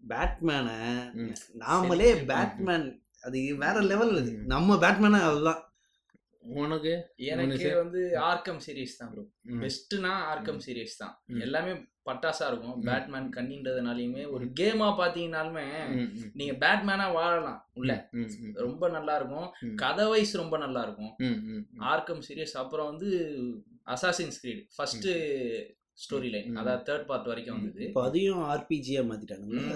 பேட்மேனை. 0.09 0.76
நாமளே. 1.59 2.11
பேட்மேன் 2.26 2.88
அது 3.23 3.38
வேற 3.57 3.80
லெவல் 3.83 4.16
அது. 4.16 4.33
நம்ம 4.33 4.76
பேட்மேனா 4.76 5.21
அதுதான். 5.30 5.62
உனக்கு? 6.40 6.92
எனக்கு. 7.30 7.57
வந்து 7.76 8.18
ஆர்க்கம் 8.18 8.61
சீரிஸ் 8.66 8.99
தான் 8.99 9.11
ப்ரோ. 9.12 9.25
பெஸ்ட்னா 9.62 10.12
ஆர்க்கம் 10.33 10.61
சீரிஸ் 10.66 10.99
தான். 10.99 11.14
எல்லாமே 11.40 11.73
பட்டாசா 12.07 12.45
இருக்கும். 12.47 12.83
பேட்மேன் 12.83 13.26
கண்ணின்றதுனாலயுமே 13.28 14.30
ஒரு 14.30 14.45
கேமா 14.61 14.88
பாத்தீங்கன்னாலுமே 15.00 15.64
நீங்க 16.33 16.54
பேட்மேனா 16.66 17.12
வாழலாம். 17.12 17.68
உள்ள. 17.73 18.09
ரொம்ப 18.54 18.88
நல்லா 18.88 19.16
இருக்கும். 19.16 19.49
கதை 19.76 20.07
வைஸ் 20.09 20.37
ரொம்ப 20.37 20.59
நல்லா 20.59 20.83
இருக்கும். 20.83 21.12
Arkham 21.78 22.23
series. 22.28 22.54
அப்புறம் 22.54 22.87
வந்து 22.87 23.11
Assassin's 23.87 24.38
Creed 24.40 24.62
first 24.76 25.09
story 25.99 26.31
line. 26.31 26.57
அதாவது 26.57 26.95
தேர்ட் 26.95 27.05
பார்ட் 27.05 27.26
வரைக்கும் 27.26 27.57
வந்தது. 27.57 27.87
இப்போ 27.87 28.05
அதையும் 28.05 28.43
ஆர்பிஜியா 28.43 29.12
மாத்திட்டானுங்க. 29.12 29.75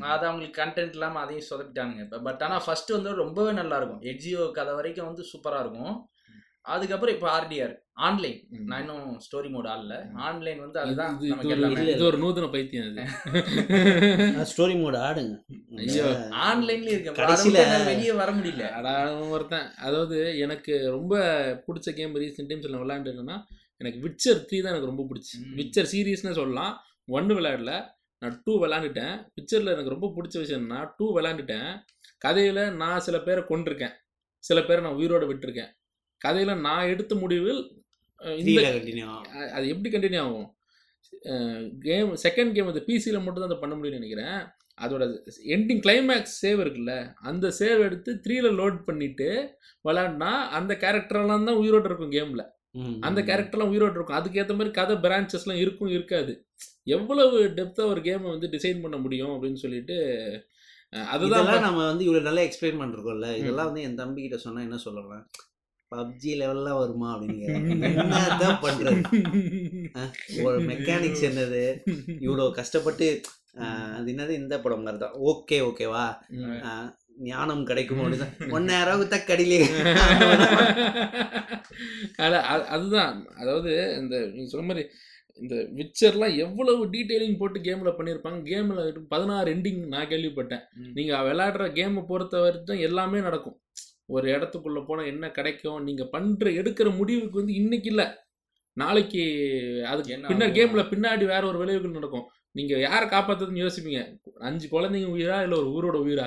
அது 0.00 0.26
அவங்களுக்கு 0.26 0.62
கண்டென்ட் 0.62 0.90
இல்லாம 0.90 1.20
அதையும் 1.20 1.44
சொதப்பிட்டானுங்க 1.50 2.00
இப்போ. 2.00 2.18
பட் 2.18 2.42
ஆனா 2.42 2.58
ஃபர்ஸ்ட் 2.58 2.90
வந்து 2.90 3.14
ரொம்பவே 3.14 3.52
நல்லா 3.52 3.76
இருக்கும். 3.76 4.02
எட்ஜிஓ 4.02 4.50
கதை 4.50 4.74
வரைக்கும் 4.74 5.06
வந்து 5.06 5.22
சூப்பரா 5.22 5.60
இருக்கும். 5.60 6.08
அதுக்கப்புறம் 6.62 7.14
இப்போ 7.14 7.40
ஆர்டிஆர் 7.40 7.76
ஆன்லைன். 7.92 8.46
நான் 8.50 8.80
இன்னும் 8.80 9.20
ஸ்டோரி 9.20 9.50
மோட் 9.50 9.66
ஆடல. 9.66 10.12
ஆன்லைன் 10.14 10.58
வந்து 10.58 10.80
அதுதான் 10.80 11.20
இது- 11.20 11.24
ஒரு- 11.24 12.18
நூதன 12.18 12.50
பைத்தியம் 12.50 12.96
அது. 12.96 13.08
ஸ்டோரி 14.56 14.82
மோட் 14.82 14.94
ஆடுங்க. 14.94 15.38
ஐயோ. 15.76 16.02
ஆன்லைன்ல 16.30 16.86
இருக்கு 16.86 17.12
கடைசியில 17.12 17.84
வெளியே 17.84 18.12
வர 18.12 18.32
முடியல. 18.32 18.68
அவன் 18.70 19.14
ஒருத்தன். 19.14 19.74
அதாவது 19.74 20.38
எனக்கு 20.38 20.90
ரொம்ப 20.90 21.18
பிடிச்ச 21.66 21.90
கேம் 21.90 22.14
ரீசெண்ட் 22.14 22.46
டைம்ஸ் 22.46 22.68
நான் 22.68 22.80
விளையாண்டுருக்கேன்னா 22.80 23.58
எனக்கு 23.80 24.00
விச்சர் 24.06 24.40
த்ரீ 24.46 24.58
தான் 24.60 24.72
எனக்கு 24.72 24.90
ரொம்ப 24.92 25.04
பிடிச்சி. 25.10 25.34
ம். 25.40 25.54
விச்சர் 25.56 25.90
சீரீஸ்னு 25.92 26.38
சொல்லலாம். 26.40 26.74
ஒன்று 27.08 27.34
விளையாடல. 27.40 27.72
நான் 28.22 28.34
டூ 28.44 28.52
விளையாண்டுட்டேன். 28.64 29.14
பிக்சரில் 29.34 29.72
எனக்கு 29.74 29.94
ரொம்ப 29.94 30.08
பிடிச்ச 30.16 30.36
விஷயம் 30.38 30.60
என்னன்னா 30.60 30.80
டூ 30.96 31.06
விளையாண்டுட்டேன். 31.16 31.70
கதையில் 32.18 32.62
நான் 32.72 33.00
சில 33.00 33.18
பேரை 33.20 33.42
கொண்டிருக்கேன் 33.48 33.94
சில 34.44 34.58
பேரை 34.64 34.80
நான் 34.84 34.98
உயிரோட 34.98 35.24
விட்டுருக்கேன். 35.30 35.70
கதையில் 36.20 36.60
நான் 36.60 36.88
எடுத்த 36.88 37.14
முடிவில் 37.14 37.60
அது 39.52 39.66
எப்படி 39.68 39.90
கண்டினியூ 39.90 40.20
ஆகும்? 40.20 40.48
கேம் 41.78 42.10
செகண்ட் 42.24 42.54
கேம் 42.54 42.68
வந்து 42.70 42.86
பிசியில் 42.88 43.22
மட்டும் 43.22 43.42
தான் 43.42 43.50
அதை 43.50 43.58
பண்ண 43.60 43.74
முடியும்னு 43.74 44.00
நினைக்கிறேன். 44.00 44.40
அதோட 44.78 45.04
எண்டிங் 45.54 45.82
கிளைமேக்ஸ் 45.86 46.36
சேவ் 46.42 46.60
இருக்குல்ல 46.64 46.92
அந்த 47.20 47.46
சேவ் 47.58 47.80
எடுத்து 47.80 48.10
த்ரீல 48.24 48.50
லோட் 48.60 48.78
பண்ணிட்டு 48.84 49.28
விளாட்னா 49.88 50.30
அந்த 50.58 50.72
கேரக்டர்லாம் 50.74 51.48
தான் 51.48 51.60
உயிரோட 51.62 51.84
இருக்கும் 51.84 52.12
கேமில் 52.12 52.44
அந்த 53.02 53.20
கேரக்டர்லாம் 53.22 53.72
உயிரோட 53.72 53.94
இருக்கும். 53.94 54.18
அதுக்கேற்ற 54.18 54.54
மாதிரி 54.54 54.72
கதை 54.74 54.96
பிரான்ச்சஸ்லாம் 55.00 55.60
இருக்கும் 55.60 55.90
இருக்காது. 55.90 56.32
எவ்வளவு 56.90 57.38
டெப்த்தாக 57.56 57.90
ஒரு 57.90 58.00
கேமை 58.00 58.28
வந்து 58.30 58.48
டிசைன் 58.52 58.82
பண்ண 58.82 58.96
முடியும் 58.98 59.32
அப்படின்னு 59.32 59.62
சொல்லிட்டு 59.62 59.96
அதுதான் 61.08 61.64
நம்ம 61.64 61.80
வந்து 61.84 62.04
இவ்வளவு 62.04 62.26
நல்லா 62.26 62.42
எக்ஸ்பிளைன் 62.42 62.80
பண்றோம்ல 62.80 63.28
இதெல்லாம் 63.36 63.68
வந்து 63.68 63.82
என் 63.82 63.98
தம்பி 63.98 64.22
கிட்ட 64.22 64.38
சொன்னா 64.40 64.60
என்ன 64.62 64.78
சொல்லலாம் 64.84 65.24
பப்ஜி 65.92 66.32
லெவல்ல 66.38 66.70
வருமா 66.76 67.08
அப்படின்னு 67.12 67.46
பண்றது? 68.64 69.00
ஒரு 70.44 70.58
மெக்கானிக்ஸ் 70.66 71.24
என்னது? 71.28 71.62
இவ்வளோ 72.20 72.44
கஷ்டப்பட்டு 72.58 73.06
ஆஹ், 73.60 73.94
அது 73.96 74.08
என்னது? 74.12 74.32
இந்த 74.40 74.54
படம் 74.60 74.82
மாதிரி 74.82 75.00
தான் 75.00 75.16
ஓகே 75.28 75.56
ஓகேவா? 75.64 76.04
ஞானம் 77.24 77.64
கிடைக்கும் 77.64 78.02
அப்படின்னு 78.02 78.28
ஒன்னு 78.56 78.72
யாராவது 78.72 79.06
தக்கடிலே 79.10 79.58
அத- 82.16 82.66
அதுதான். 82.66 83.26
அதாவது 83.36 83.96
இந்த 83.96 84.26
நீங்க 84.26 84.48
சொன்ன 84.48 84.66
மாதிரி 84.66 84.88
இந்த 85.34 85.54
விச்சர்லாம் 85.54 86.36
எவ்வளவு 86.36 86.86
டீடைலிங் 86.86 87.36
போட்டு 87.36 87.60
கேமில் 87.60 87.94
பண்ணியிருப்பாங்க. 87.98 88.42
கேமில் 88.44 89.00
பதினாறு 89.08 89.54
எண்டிங் 89.54 89.86
நான் 89.86 90.06
கேள்விப்பட்டேன். 90.06 90.60
நீங்கள் 90.94 91.18
விளையாடுற 91.18 91.72
கேமை 91.72 92.06
பொறுத்த 92.06 92.40
வரைக்கும் 92.40 92.78
எல்லாமே 92.78 93.20
நடக்கும். 93.20 93.60
ஒரு 94.06 94.30
இடத்துக்குள்ளே 94.30 94.84
போனால் 94.86 95.06
என்ன 95.06 95.30
கிடைக்கும்? 95.30 95.82
நீங்கள் 95.82 96.08
பண்ணுற 96.12 96.52
எடுக்கிற 96.54 96.96
முடிவுக்கு 96.96 97.36
வந்து 97.36 97.54
இன்னைக்கு 97.54 97.88
இல்லை. 97.88 98.06
நாளைக்கு 98.72 99.86
அதுக்கு 99.86 100.12
என்ன 100.12 100.28
பின்னாடி? 100.28 100.50
கேமில் 100.50 100.88
பின்னாடி 100.88 101.18
வேற 101.18 101.46
ஒரு 101.46 101.58
விளைவுகள் 101.58 101.90
நடக்கும். 101.90 102.30
நீங்கள் 102.58 102.82
யாரை 102.86 103.06
காப்பாற்றுறதுன்னு 103.12 103.62
யோசிப்பீங்க? 103.64 104.00
அஞ்சு 104.46 104.66
குழந்தைங்க 104.72 105.10
உயிரா 105.16 105.36
இல்லை 105.44 105.56
ஒரு 105.60 105.68
ஊரோட 105.76 105.98
உயிரா? 106.06 106.24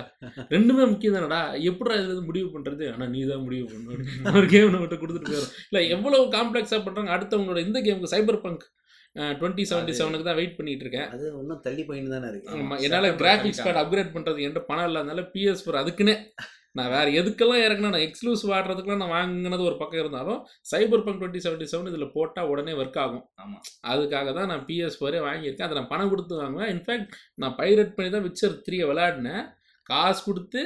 ரெண்டுமே 0.53 0.83
முக்கியம் 0.91 1.15
தானடா? 1.17 1.41
எப்படா 1.69 1.95
இருந்து 1.99 2.27
முடிவு 2.29 2.47
பண்ணுறது 2.53 2.85
ஆனால் 2.93 3.11
நீ 3.15 3.21
தான் 3.31 3.43
முடிவு 3.47 3.65
பண்ணணும். 3.71 4.37
ஒரு 4.39 4.47
கேம் 4.53 4.71
நம்மகிட்ட 4.75 4.99
கொடுத்துட்டு 5.01 5.31
போயிடும் 5.31 5.51
இல்லை 5.69 5.81
எவ்வளவு 5.95 6.25
காம்ப்ளெக்ஸாக 6.37 6.81
பண்ணுறாங்க 6.85 7.13
அடுத்தவங்களோட 7.17 7.61
இந்த 7.67 7.81
கேமுக்கு 7.87 8.13
சைபர் 8.15 8.43
பங்க் 8.45 8.65
டுவெண்ட்டி 9.39 9.63
செவன்ட்டி 9.69 9.93
செவனுக்கு 9.97 10.27
தான் 10.27 10.39
வெயிட் 10.39 10.55
பண்ணிட்டு 10.59 10.83
இருக்கேன். 10.85 11.09
அது 11.15 11.25
இன்னும் 11.41 11.63
தள்ளி 11.65 11.83
போயின்னு 11.89 12.13
தானே 12.15 12.29
இருக்கு. 12.31 12.53
ஆமா, 12.61 12.75
என்னால் 12.85 13.07
கிராஃபிக்ஸ். 13.19 13.63
கார்டு 13.65 13.81
அப்கிரேட் 13.81 14.13
பண்ணுறது 14.15 14.43
என்கிட்ட 14.45 14.63
பணம் 14.69 14.87
இல்லாதனால 14.89 15.23
பிஎஸ் 15.33 15.63
ஃபோர் 15.63 15.81
அதுக்குன்னே 15.81 16.15
நான் 16.75 16.89
வேற 16.89 17.07
எதுக்கெல்லாம் 17.19 17.63
இறக்குனா 17.65 17.89
நான் 17.95 18.05
எக்ஸ்க்ளூசிவ் 18.05 18.53
ஆடுறதுக்குலாம் 18.57 19.01
நான் 19.03 19.15
வாங்கினது 19.15 19.63
ஒரு 19.63 19.77
பக்கம் 19.77 19.99
இருந்தாலும் 19.99 20.39
சைபர் 20.71 21.03
பங்க் 21.05 21.19
டுவெண்ட்டி 21.21 21.41
செவன்ட்டி 21.45 21.67
செவன் 21.71 21.89
இதில் 21.91 22.13
போட்டால் 22.13 22.49
உடனே 22.51 22.71
ஒர்க் 22.71 22.97
ஆகும். 23.03 23.25
ஆமா. 23.43 23.57
அதுக்காக 23.91 24.33
தான் 24.33 24.49
நான் 24.51 24.63
பிஎஸ் 24.69 24.97
ஃபோரே 24.99 25.19
வாங்கியிருக்கேன். 25.27 25.67
அதை 25.67 25.77
நான் 25.79 25.91
பணம் 25.91 26.09
கொடுத்து 26.09 26.35
வாங்குவேன். 26.35 26.71
இன்ஃபேக்ட் 26.75 27.11
நான் 27.35 27.55
பைரட் 27.59 27.93
பண்ணி 27.97 28.11
தான் 28.11 28.25
விச்சர் 28.27 28.55
த்ரீயை 28.67 28.87
விளையாடினேன். 28.91 29.43
காசு 29.89 30.23
கொடுத்து 30.23 30.61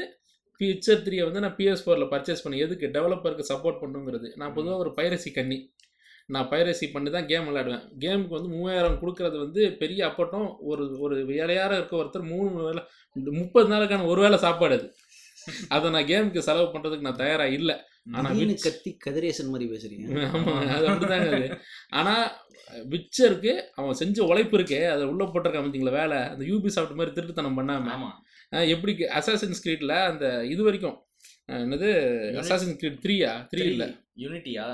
விச்சர் 0.61 1.03
த்ரீயை 1.07 1.23
வந்து 1.23 1.41
நான் 1.45 1.55
பிஎஸ் 1.57 1.83
ஃபோரில் 1.85 2.11
பர்ச்சேஸ் 2.13 2.43
பண்ணி 2.43 2.59
எதுக்கு? 2.65 2.87
டெவலப்பருக்கு 2.87 3.51
சப்போர்ட் 3.53 3.81
பண்ணுங்கிறது. 3.81 4.29
நான் 4.35 4.53
பொதுவாக 4.53 4.83
ஒரு 4.85 4.93
பைரசி 4.99 5.31
கண்ணி. 5.33 5.57
நான் 6.35 6.47
பைரசி 6.51 6.85
பண்ணி 6.93 7.09
தான் 7.09 7.27
கேம் 7.31 7.45
விளையாடுவேன். 7.49 7.83
கேமுக்கு 8.03 8.37
வந்து 8.37 8.49
மூவாயிரம் 8.55 8.97
கொடுக்கறது 9.01 9.37
வந்து 9.43 9.61
பெரிய 9.81 9.99
அப்பட்டம். 10.07 10.47
ஒரு 10.71 10.85
ஒரு 10.99 11.15
வேலையார 11.33 11.71
இருக்க 11.75 11.95
ஒருத்தர் 11.95 12.31
மூணு 12.31 12.49
வேலை 12.63 12.81
முப்பது 13.41 13.67
நாளுக்கான 13.73 14.07
ஒரு 14.13 14.21
வேளை 14.21 14.37
சாப்பாடு 14.37 14.75
அது. 14.79 14.87
அதை 15.75 15.91
நான் 15.95 16.09
கேமுக்கு 16.11 16.47
செலவு 16.47 16.67
பண்ணுறதுக்கு 16.73 17.07
நான் 17.07 17.21
தயாராக 17.23 17.55
இல்லை. 17.59 17.75
ஆனா 18.17 18.29
கத்தி 18.65 18.91
கதிரேசன் 19.05 19.53
மாதிரி 19.53 19.67
பேசுறீங்க. 19.71 20.05
ஆமாம் 20.35 20.61
அது 20.75 20.85
அப்படிதாங்க 20.91 21.31
அது. 21.37 21.47
ஆனால் 21.99 22.25
விச்சருக்கு 22.93 23.51
அவன் 23.79 23.99
செஞ்ச 24.01 24.17
உழைப்பு 24.31 24.55
இருக்கே 24.57 24.81
அதை 24.93 25.03
உள்ளே 25.11 25.25
போட்டிருக்கான் 25.25 25.65
பார்த்தீங்களா 25.65 25.97
வேலை. 25.99 26.19
அந்த 26.33 26.43
யூபி 26.51 26.71
சாஃப்ட் 26.75 26.97
மாதிரி 26.99 27.15
திருட்டுத்தனம் 27.17 27.59
பண்ணாமல் 27.59 27.93
ஆமா. 27.95 28.09
எப்படி 28.73 28.93
அசாசின் 29.19 29.57
ஸ்கிரீட்ல 29.59 29.93
அந்த 30.11 30.25
இது 30.53 30.61
வரைக்கும் 30.67 30.97
என்னது? 31.63 31.89
அசாசின் 32.41 32.75
ஸ்கிரீட் 32.75 33.01
த்ரீயா 33.05 33.31
த்ரீ 33.51 33.63
இல்லை. 33.73 33.87
யூனிட்டியா 34.23 34.67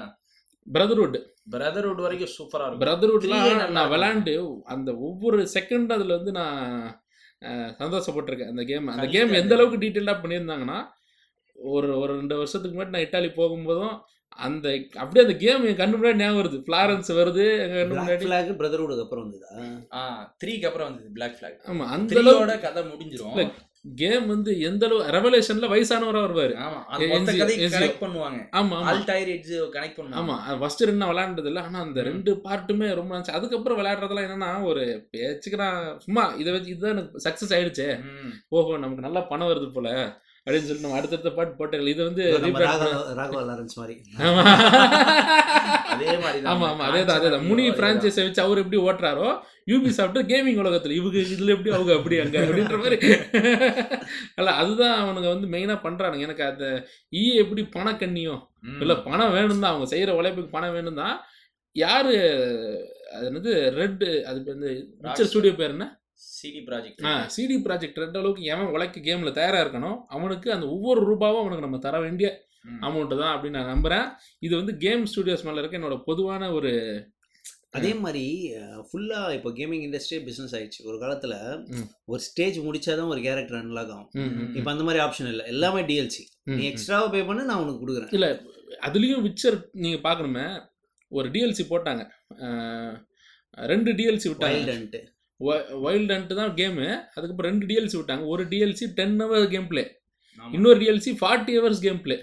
பிரதர்வுட் 0.67 1.19
பிரதர்வுட் 1.53 2.01
வரைக்கும் 2.05 2.33
சூப்பரா 2.35 2.65
இருக்கும். 2.67 2.83
பிரதர்வுட்லாம் 2.83 3.71
நான். 3.77 3.89
விளாண்டு 3.93 4.35
அந்த 4.73 4.89
ஒவ்வொரு 5.07 5.39
செகண்ட் 5.55 5.89
அதில் 5.95 6.17
வந்து 6.17 6.33
நான் 6.39 6.67
சந்தோஷப்பட்டிருக்கேன். 7.81 8.51
அந்த 8.53 8.63
கேம் 8.71 8.87
அந்த 8.95 9.07
கேம் 9.15 9.39
எந்த 9.41 9.55
அளவுக்கு 9.55 9.81
டீட்டெயிலாக 9.83 10.21
பண்ணியிருந்தாங்கன்னா 10.23 10.79
ஒரு 11.55 11.89
ஒரு 11.99 12.11
ரெண்டு 12.19 12.37
வருஷத்துக்கு 12.39 12.77
முன்னாடி 12.77 12.93
நான் 12.95 13.05
இட்டாலி 13.07 13.29
போகும்போதும் 13.39 13.95
அந்த 14.45 14.67
அப்படியே 15.01 15.23
அந்த 15.25 15.35
கேம் 15.43 15.65
என் 15.69 15.79
கண்ணு 15.81 15.97
முன்னாடி 15.97 16.19
ஞாபகம் 16.21 16.39
வருது. 16.39 16.59
ஃப்ளாரன்ஸ் 16.67 17.09
வருது 17.19 17.43
என் 17.63 17.73
கண்ணு 17.73 17.89
பிளாக் 17.89 18.07
முன்னாடி. 18.07 18.23
ஃபிளாக் 18.23 18.49
பிரதர்வுட் 18.61 19.03
அப்புறம் 19.03 19.25
வந்ததா? 19.25 19.49
ஆ 19.97 19.99
த்ரீக்கு 20.43 20.67
அப்புறம் 20.69 20.89
வந்தது 20.89 21.11
பிளாக் 21.17 21.37
ஃபிளாக் 21.39 21.59
ஆமா 21.71 21.87
அந்த 21.95 22.57
கதை 22.65 22.83
முடிஞ்சிரும். 22.91 23.51
கேம் 23.85 24.27
வந்து 24.27 24.59
எந்த 24.59 24.85
அளவு 24.85 25.01
ரெவலேஷன்ல 25.15 25.67
வயசானவரா 25.73 26.19
வருவாரு. 26.23 26.53
ஆமா 28.51 28.75
ஆமா 30.11 30.57
ஃபர்ஸ்ட் 30.57 30.83
ரெண்டு 30.83 31.05
விளையாண்டது 31.05 31.45
இல்லை. 31.45 31.61
ஆனா 31.61 31.79
அந்த. 31.79 32.01
ரெண்டு 32.01 32.41
பார்ட்டுமே 32.43 32.93
ரொம்ப 32.93 33.17
நினச்சி 33.17 33.31
அதுக்கப்புறம் 33.31 33.79
விளையாடுறதுலாம் 33.79 34.27
என்னன்னா 34.27 34.63
ஒரு 34.63 35.07
பேச்சுக்கு 35.11 35.59
நான் 35.59 35.99
சும்மா 35.99 36.33
இதை 36.37 36.53
வச்சு 36.53 36.69
இதுதான் 36.69 36.97
எனக்கு 36.97 37.29
சக்ஸஸ் 37.29 37.57
ஆயிடுச்சே. 37.57 38.01
ஓஹோ 38.47 38.77
நமக்கு 38.77 39.01
நல்லா 39.01 39.21
பணம் 39.21 39.47
வருது 39.47 39.71
போல. 39.71 40.21
அப்படின்னு 40.47 40.63
சொல்லிட்டு 40.63 40.85
நம்ம 40.85 40.97
அடுத்தடுத்த 40.97 41.29
பாட்டு 41.35 41.53
போட்டேன் 41.57 41.89
இது 41.89 42.01
வந்து 42.03 42.23
மாதிரி. 42.47 42.65
ஆமா. 44.23 44.41
அதே 45.93 46.13
மாதிரி 46.17 46.39
தான். 46.39 46.49
ஆமா 46.51 46.65
ஆமா. 46.69 46.83
அதே 46.87 47.01
தான் 47.01 47.17
அதே 47.19 47.29
தான். 47.29 47.45
முனி 47.49 47.65
பிரான்ச்சைஸை 47.77 48.23
வச்சு 48.25 48.41
அவர் 48.43 48.61
எப்படி 48.63 48.79
ஓட்டுறாரோ 48.85 49.27
யூபி 49.71 49.89
சாப்பிட்டு 49.97 50.21
கேமிங் 50.31 50.59
உலகத்துல 50.63 50.95
இவங்க 50.97 51.17
இதுல 51.27 51.53
எப்படி 51.55 51.71
அவங்க 51.75 51.93
அப்படி 51.97 52.17
அங்க 52.23 52.37
அப்படின்ற 52.43 52.77
மாதிரி. 52.81 52.97
அல்ல 54.37 54.49
அதுதான் 54.59 54.95
அவனுங்க 55.01 55.29
வந்து 55.33 55.49
மெயினா 55.53 55.77
பண்றானுங்க. 55.85 56.27
எனக்கு 56.27 56.45
அந்த 56.49 56.65
ஈ 57.13 57.25
எப்படி 57.43 57.63
பணக்கண்ணியும் 57.75 58.41
இல்ல 58.81 58.95
பணம் 59.07 59.33
வேணும் 59.35 59.63
தான் 59.63 59.73
அவங்க 59.73 59.87
செய்யற 59.93 60.17
உழைப்புக்கு 60.19 60.55
பணம் 60.55 60.75
வேணும் 60.77 61.01
தான் 61.01 61.15
யாரு 61.75 62.15
அது 63.13 63.25
என்னது 63.27 63.51
ரெட் 63.77 64.03
அது 64.29 64.37
வந்து 64.47 64.69
மிச்சர் 65.03 65.29
ஸ்டுடியோ 65.29 65.53
பேர் 65.57 65.75
என்ன? 65.75 65.85
சிடி 66.37 66.61
ப்ராஜெக்ட் 66.69 67.05
ஆ 67.09 67.13
சிடி 67.35 67.57
ப்ராஜெக்ட் 67.65 68.01
ரெட் 68.03 68.17
அளவுக்கு 68.19 68.43
எவன் 68.53 68.71
உழைக்க 68.75 68.99
கேம்ல 69.07 69.31
தயாரா 69.39 69.59
இருக்கணும். 69.63 69.97
அவனுக்கு 70.15 70.51
அந்த 70.55 70.65
ஒவ்வொரு 70.75 71.01
ரூபாவும் 71.09 71.41
அவனுக்கு 71.43 71.65
நம்ம 71.67 71.79
தர 71.87 71.99
வேண்டிய 71.99 72.29
அமௌண்ட் 72.87 73.15
தான் 73.21 73.33
அப்படின்னு 73.35 73.57
நான் 73.59 73.71
நம்புறேன். 73.73 74.07
இது 74.39 74.53
வந்து 74.55 74.73
கேம் 74.85 75.03
ஸ்டுடியோஸ் 75.13 75.45
மேல 75.47 75.61
இருக்க 75.61 75.79
என்னோட 75.79 75.97
பொதுவான 76.09 76.51
ஒரு 76.57 76.71
அதே 77.77 77.91
மாதிரி 78.03 78.25
ஃபுல்லா 78.87 79.19
இப்போ 79.35 79.49
கேமிங் 79.59 79.83
இண்டஸ்ட்ரியே 79.85 80.19
பிசினஸ் 80.25 80.53
ஆயிடுச்சு. 80.55 80.81
ஒரு 80.89 80.97
காலத்துல. 81.03 81.35
ஒரு 82.05 82.21
ஸ்டேஜ் 82.21 82.57
முடிச்சாதான் 82.59 83.11
ஒரு 83.13 83.21
கேரக்டர் 83.21 83.59
அன்லாக் 83.61 83.93
ஆகும். 83.95 84.09
இப்போ 84.57 84.69
அந்த 84.71 84.83
மாதிரி 84.87 85.03
ஆப்ஷன் 85.05 85.31
இல்லை. 85.31 85.45
எல்லாமே 85.53 85.81
டிஎல்சி 85.89 86.23
நீ 86.43 86.55
ம். 86.55 86.67
எக்ஸ்ட்ராவா 86.71 87.07
பே 87.07 87.23
பண்ணு 87.29 87.43
நான் 87.49 87.61
உனக்கு 87.63 87.81
கொடுக்குறேன். 87.83 88.13
இல்ல 88.17 88.27
அதுலயும் 88.87 89.25
விச்சர் 89.27 89.57
நீங்க 89.85 89.99
பார்க்கணுமே 90.09 90.45
ஒரு 91.11 91.29
டிஎல்சி 91.29 91.65
போட்டாங்க. 91.71 92.03
ரெண்டு 93.73 93.91
டிஎல்சி 93.91 94.29
விட்டாங்க. 94.29 95.01
வைல்ட் 95.85 96.13
ஹண்ட் 96.15 96.33
தான் 96.39 96.53
கேமு 96.61 96.87
அதுக்கப்புறம் 97.15 97.49
ரெண்டு 97.51 97.67
டிஎல்சி 97.69 97.97
விட்டாங்க. 97.99 98.25
ஒரு 98.33 98.45
DLC 98.53 98.87
ten 98.99 99.19
hour 99.23 99.45
game 99.53 99.67
play 99.73 99.83
இன்னொரு 100.57 100.77
DLC 100.81 101.11
forty 101.19 101.53
hours 101.57 101.83
game 101.85 102.01
play 102.05 102.15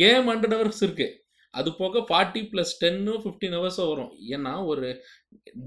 game 0.00 0.28
hundred 0.32 0.56
hours 0.56 0.82
இருக்கு. 0.86 1.08
அது 1.54 1.68
போக 1.78 2.00
ஃபார்ட்டி 2.08 2.40
ப்ளஸ் 2.50 2.72
டென்னு 2.82 3.12
ஃபிஃப்டீன் 3.22 3.54
ஹவர்ஸோ 3.58 3.84
வரும். 3.92 4.10
ஏன்னா 4.34 4.52
ஒரு 4.72 4.88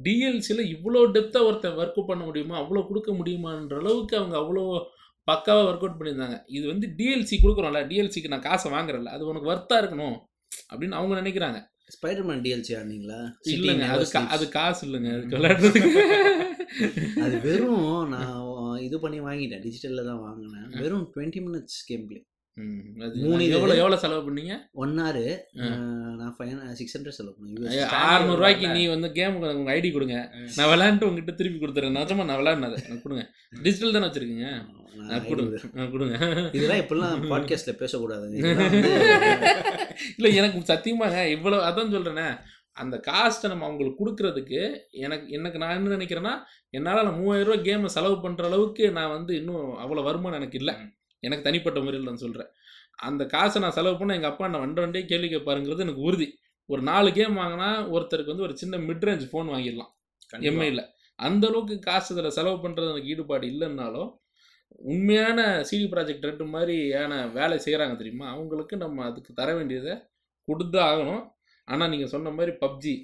டிஎல்சியில் 0.06 0.62
இவ்வளோ 0.74 1.02
டெப்த்தாக 1.16 1.48
ஒருத்தன் 1.50 1.80
ஒர்க் 1.82 2.00
பண்ண 2.12 2.22
முடியுமா? 2.28 2.56
அவ்வளோ 2.62 2.84
கொடுக்க 2.90 3.12
முடியுமான்ற 3.20 3.78
அளவுக்கு 3.82 4.16
அவங்க 4.22 4.36
அவ்வளோ 4.42 4.64
பக்காவாக 5.28 5.68
ஒர்க் 5.70 5.84
அவுட் 5.86 6.00
பண்ணியிருந்தாங்க. 6.00 6.38
இது 6.58 6.66
வந்து 6.72 6.88
டிஎல்சி 7.00 7.36
கொடுக்குறோம்ல. 7.44 7.82
டிஎல்சிக்கு 7.90 8.32
நான் 8.34 8.48
காசை 8.48 8.70
வாங்குறேன்ல. 8.76 9.12
அது 9.18 9.30
உனக்கு 9.32 9.52
ஒர்த்தாக 9.54 9.82
இருக்கணும் 9.84 10.18
அப்படின்னு 10.72 11.00
அவங்க 11.00 11.14
நினைக்கிறாங்க. 11.22 11.60
ஸ்பைடர்மேன் 11.94 12.44
டிஎல்சி 12.44 12.74
ஆனீங்களா? 12.80 13.20
இல்லைங்க 13.54 13.86
அது. 13.94 14.06
அது 14.36 14.46
காசு 14.50 14.82
இல்லைங்க 14.88 15.10
அதுக்கு 15.16 15.38
விளையாடுறதுக்கு. 15.38 15.92
அது 17.26 17.36
வெறும் 17.48 17.82
நான் 18.14 18.38
இது 18.88 18.98
பண்ணி 19.00 19.20
வாங்கிட்டேன் 19.22 19.64
டிஜிட்டல்ல 19.66 20.06
தான் 20.10 20.24
வாங்கினேன். 20.26 20.70
வெறும் 20.82 21.08
டுவெண்ட்டி 21.16 21.42
மினிட்ஸ் 21.48 21.82
கேம் 21.90 22.06
பிளே 22.08 22.22
அது 22.22 22.33
மூணு. 22.58 23.44
எவ்வளோ 23.56 23.74
எவ்வளோ 23.74 23.98
செலவு 23.98 24.22
பண்ணீங்க? 24.26 24.56
One 24.72 24.94
hour. 25.00 25.24
நான் 26.20 26.34
ஃபைவ் 26.38 26.52
சிக்ஸ் 26.74 26.96
ஹண்ட்ரட் 26.98 27.18
செலவு 27.18 27.36
பண்ணேன். 27.38 27.70
ஐயா, 27.72 27.86
US. 27.88 27.96
அறுநூறு 28.10 28.40
ரூபாய்க்கு 28.42 28.68
நீ 28.68 28.88
வந்து 28.88 29.12
கேம் 29.12 29.38
உங்க 29.54 29.72
ஐடி 29.76 29.92
கொடுங்க. 29.92 30.18
நான் 30.58 30.70
விளையாண்டு 30.72 31.08
உங்ககிட்ட 31.08 31.32
திருப்பி 31.32 31.60
கொடுத்துறேன். 31.60 31.98
நிஜமா 32.00 32.26
நான் 32.30 32.40
விளையாடினது. 32.42 32.80
எனக்கு 32.86 33.06
கொடுங்க. 33.08 33.26
டிஜிட்டல் 33.64 33.96
தானே 33.98 34.10
வச்சிருக்கீங்க? 34.10 34.48
கொடுங்க. 35.30 35.58
கொடுங்க. 35.94 36.16
இதெல்லாம் 36.54 36.82
பேசக்கூடாதுங்க 37.82 38.38
இதெல்லாம் 38.42 38.74
வந்து 38.74 38.92
இல்லை 40.18 40.32
எனக்கு 40.36 40.74
சத்தியமாங்க 40.74 41.22
இவ்வளோ 41.36 41.60
அதான் 41.70 41.94
சொல்கிறேனே 41.96 42.28
அந்த 42.78 42.96
காஸ்ட்டை 43.08 43.50
நம்ம 43.50 43.66
அவங்களுக்கு 43.66 44.00
கொடுக்கறதுக்கு 44.02 44.60
எனக்கு 44.92 45.26
எனக்கு 45.30 45.58
நான் 45.58 45.76
என்ன 45.76 45.96
நினைக்கிறேன்னா 45.98 46.34
என்னால் 46.70 47.06
நான் 47.06 47.20
மூவாயிரம் 47.20 47.50
ரூபாய் 47.50 47.66
கேமை 47.68 47.90
செலவு 47.96 48.16
பண்ணுற 48.24 48.44
அளவுக்கு 48.44 48.92
நான் 48.92 49.10
வந்து 49.10 49.34
இன்னும் 49.36 49.66
அவ்வளோ 49.84 50.04
வருமானம் 50.04 50.40
எனக்கு 50.40 50.60
இல்லை. 50.60 50.76
எனக்கு 51.28 51.48
தனிப்பட்ட 51.48 51.80
முறையில் 51.86 52.10
நான் 52.10 52.24
சொல்கிறேன் 52.26 52.50
அந்த 53.08 53.24
காசை 53.34 53.60
நான் 53.64 53.76
செலவு 53.78 53.96
பண்ண 54.00 54.18
எங்கள் 54.20 54.32
அப்பா 54.32 54.48
நான் 54.54 54.64
வண்ட 54.66 54.80
வண்டே 54.84 55.02
கேள்வி 55.12 55.30
கேட்பாருங்கிறது 55.34 55.86
எனக்கு 55.86 56.08
உறுதி. 56.10 56.28
ஒரு 56.70 56.82
நாலு 56.90 57.10
கேம் 57.18 57.40
வாங்கினா 57.42 57.70
ஒருத்தருக்கு 57.94 58.34
வந்து 58.34 58.46
ஒரு 58.48 58.56
சின்ன 58.62 58.78
மிட் 58.88 59.06
ரேஞ்ச் 59.08 59.26
ஃபோன் 59.32 59.50
வாங்கிடலாம். 59.54 59.92
எம்ஐயில் 60.50 60.84
அந்த 61.20 61.44
அளவுக்கு 61.50 61.76
காசு 61.88 62.10
இதில் 62.14 62.36
செலவு 62.38 62.58
பண்ணுறது 62.64 62.92
எனக்கு 62.94 63.12
ஈடுபாடு 63.14 63.46
இல்லைன்னாலும் 63.54 64.12
உண்மையான 64.92 65.40
சிடி 65.70 65.88
ப்ராஜெக்ட் 65.92 66.28
ரெட்டு 66.28 66.46
மாதிரியான 66.54 67.14
வேலை 67.38 67.58
செய்கிறாங்க 67.66 67.96
தெரியுமா? 68.00 68.26
அவங்களுக்கு 68.36 68.76
நம்ம 68.84 69.04
அதுக்கு 69.10 69.32
தர 69.40 69.50
வேண்டியதை 69.58 69.94
கொடுத்து 70.48 70.80
ஆகணும். 70.90 71.24
ஆனால் 71.68 71.92
நீங்கள் 71.94 72.14
சொன்ன 72.14 72.32
மாதிரி 72.38 72.54
பப்ஜி 72.64 72.96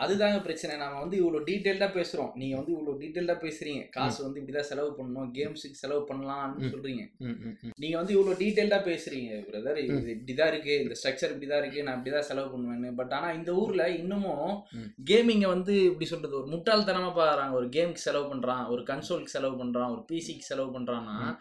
அதுதாங்க 0.00 0.42
பிரச்சனை. 0.42 0.76
நாம 0.76 0.98
வந்து 1.00 1.16
இவ்வளவு 1.16 1.44
டீடைல்டா 1.44 1.88
பேசுறோம். 1.98 2.32
நீங்க 2.34 2.56
வந்து 2.56 2.72
இவ்வளவு 2.72 3.00
டீடைல்டா 3.00 3.36
பேசுறீங்க. 3.36 3.88
காசு 3.88 4.22
வந்து 4.22 4.40
இப்படிதான் 4.40 4.60
செலவு 4.60 4.94
பண்ணணும். 4.98 5.30
கேம்ஸுக்கு 5.34 5.80
செலவு 5.82 6.06
பண்ணலாம்னு. 6.14 6.58
சொல்றீங்க. 6.58 7.10
ம் 7.18 7.26
ம் 7.26 7.58
ம். 7.62 7.70
நீங்க 7.76 7.96
வந்து 7.96 8.12
இவ்வளவு 8.12 8.42
டீடைல்டா 8.42 8.80
பேசுறீங்க 8.90 9.46
பிரதர் 9.50 9.76
இது 9.76 10.20
இப்படிதான் 10.20 10.46
இருக்கு. 10.46 10.80
இந்த 10.82 10.94
ஸ்ட்ரக்சர் 11.02 11.34
இப்படிதான் 11.34 11.58
இருக்கு. 11.58 11.82
நான் 11.82 12.02
இப்படிதான் 12.02 12.18
செலவு 12.18 12.58
பண்ணுவேன்னு. 12.58 12.94
பட் 12.94 13.12
ஆனா 13.12 13.32
இந்த 13.32 13.52
ஊர்ல 13.52 13.88
இன்னமும். 13.88 14.62
கேமிங்க 15.04 15.46
வந்து 15.46 15.84
இப்படி 15.84 16.04
சொல்றது? 16.04 16.42
ஒரு 16.42 16.56
முட்டாள்தனமா 16.56 17.12
பாக்குறாங்க. 17.16 17.52
ஒரு 17.52 17.66
கேமுக்கு 17.66 17.94
செலவு 17.94 18.34
பண்றான். 18.34 18.68
ஒரு 18.68 18.82
கன்சோலுக்கு 18.82 19.24
செலவு 19.24 19.64
பண்றான். 19.64 19.90
ஒரு 19.90 20.04
பிசிக்கு 20.12 20.38
செலவு 20.38 20.78